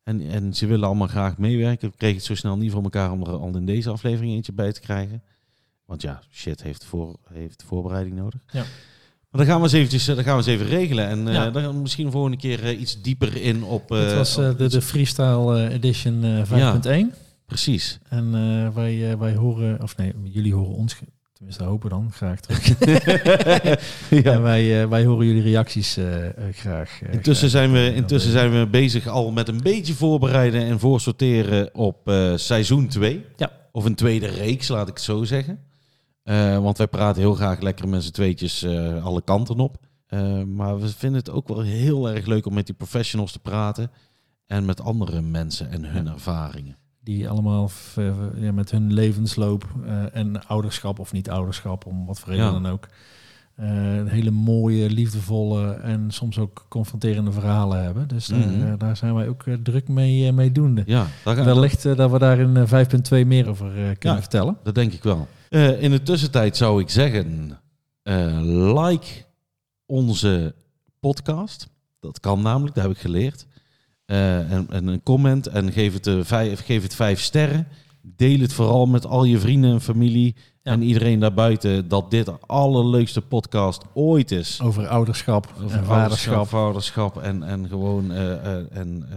[0.02, 1.90] En, en ze willen allemaal graag meewerken.
[1.90, 4.52] We kregen het zo snel niet voor elkaar om er al in deze aflevering eentje
[4.52, 5.22] bij te krijgen.
[5.84, 8.40] Want ja, shit heeft, voor, heeft voorbereiding nodig.
[8.50, 8.64] Ja.
[9.32, 11.08] Maar dan gaan we eens eventjes, eh, dan gaan we eens even regelen.
[11.08, 11.50] En eh Ja.
[11.50, 13.88] dan misschien de volgende keer eh, iets dieper in op...
[13.88, 17.14] Het was de, de Freestyle Edition eh 5.1.
[17.46, 17.98] Precies.
[18.08, 18.32] En
[18.74, 20.96] wij, wij horen, of nee, jullie horen ons,
[21.32, 22.68] tenminste hopen dan, graag terug.
[24.24, 24.32] ja.
[24.32, 25.98] En wij, wij horen jullie reacties
[26.52, 27.00] graag.
[27.10, 27.50] Intussen, graag.
[27.50, 32.88] zijn we, intussen zijn we bezig al met een beetje voorbereiden en voorsorteren op seizoen
[32.88, 33.24] 2.
[33.36, 33.50] Ja.
[33.72, 35.58] Of een tweede reeks, laat ik het zo zeggen.
[36.22, 39.76] Eh, want wij praten heel graag lekker met z'n tweetjes eh, alle kanten op.
[40.06, 43.38] Eh, maar we vinden het ook wel heel erg leuk om met die professionals te
[43.38, 43.90] praten.
[44.46, 46.76] En met andere mensen en hun ervaringen.
[47.00, 47.70] Die allemaal
[48.36, 49.64] ja, met hun levensloop
[50.12, 52.52] en ouderschap of niet ouderschap, om wat voor reden Ja.
[52.52, 52.88] dan ook.
[53.54, 53.70] Eh,
[54.06, 58.08] hele mooie, liefdevolle en soms ook confronterende verhalen hebben.
[58.08, 58.62] Dus daar, Mhm.
[58.66, 60.82] eh, daar zijn wij ook eh, druk mee, mee doende.
[60.86, 64.18] Ja, daar Wellicht dat we daar in eh, 5.2 meer over kunnen Ja.
[64.20, 64.56] vertellen.
[64.62, 65.28] dat denk ik wel.
[65.80, 67.58] In de tussentijd zou ik zeggen,
[68.74, 69.24] like
[69.86, 70.54] onze
[71.00, 71.68] podcast.
[72.00, 73.46] Dat kan namelijk, dat heb ik geleerd.
[74.06, 77.66] En, en een comment en geef het, vijf, geef het vijf sterren.
[78.02, 80.72] Deel het vooral met al je vrienden en familie Ja.
[80.72, 84.60] en iedereen daarbuiten dat dit de allerleukste podcast ooit is.
[84.62, 86.48] Over ouderschap Over en vaderschap.
[86.48, 89.16] vaderschap en, en gewoon eh, eh, en, eh,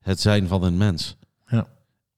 [0.00, 1.16] het zijn van een mens.
[1.46, 1.66] Ja.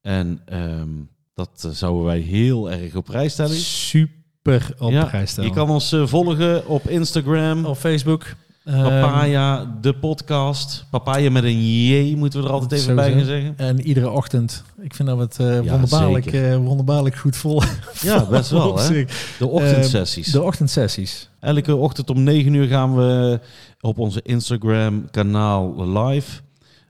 [0.00, 0.88] En ehm,
[1.34, 3.56] dat zouden wij heel erg op prijs stellen.
[3.56, 5.50] Super op Ja, prijs stellen.
[5.50, 7.64] Je kan ons volgen op Instagram.
[7.64, 8.34] op Facebook.
[8.64, 10.84] Ehm, Papaya, de podcast.
[10.90, 13.54] Papaya met een J, moeten we er altijd even bij gaan zeggen.
[13.56, 14.64] En iedere ochtend.
[14.80, 17.62] Ik vind dat we het eh, Ja, wonderbaarlijk, eh, wonderbaarlijk goed vol.
[18.02, 19.04] Ja, best wel, hè?
[19.38, 20.30] De ochtendsessies.
[20.32, 21.28] De ochtendsessies.
[21.40, 23.40] Elke ochtend om 9 uur gaan we
[23.80, 26.40] op onze Instagram kanaal live.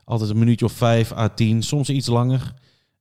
[0.05, 2.53] Altijd een minuutje of 5 à 10, soms iets langer.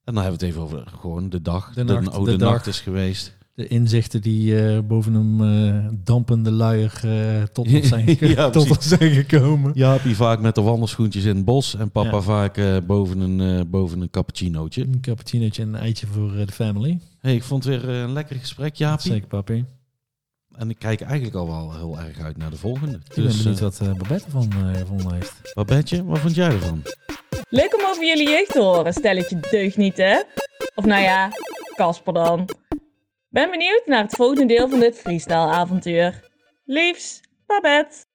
[0.04, 1.72] En dan hebben we het even over gewoon de dag.
[1.74, 2.50] De De, nacht, de de, dag.
[2.50, 3.32] nacht is geweest.
[3.54, 8.70] De inzichten die eh, boven een eh, dampende luier eh, tot, ons zijn, Ja, tot
[8.70, 9.70] ons zijn gekomen.
[9.74, 11.76] Jaapie vaak met de wandelschoentjes in het bos.
[11.76, 12.20] En papa Ja.
[12.20, 14.82] vaak eh, boven, een, eh, boven een cappuccinootje.
[14.82, 17.00] Een cappuccinootje en een eitje voor de family.
[17.20, 19.10] Hey, ik vond het weer een lekker gesprek, Jaapie.
[19.12, 19.64] Zeker, papi.
[20.56, 22.92] En ik kijk eigenlijk al wel heel erg uit naar de volgende.
[23.08, 25.34] Ik ben Dus, benieuwd eh, wat Babette ervan eh, gevonden heeft.
[25.54, 26.82] Babetje, wat vond jij ervan?
[27.48, 30.26] Leuk om over jullie jeugd te horen, stelletje deugnieten.
[30.74, 31.30] Of nou ja,
[31.74, 32.48] Casper dan.
[33.32, 36.30] Ben benieuwd naar het volgende deel van dit freestyle avontuur.
[36.64, 38.11] Liefs, Babette.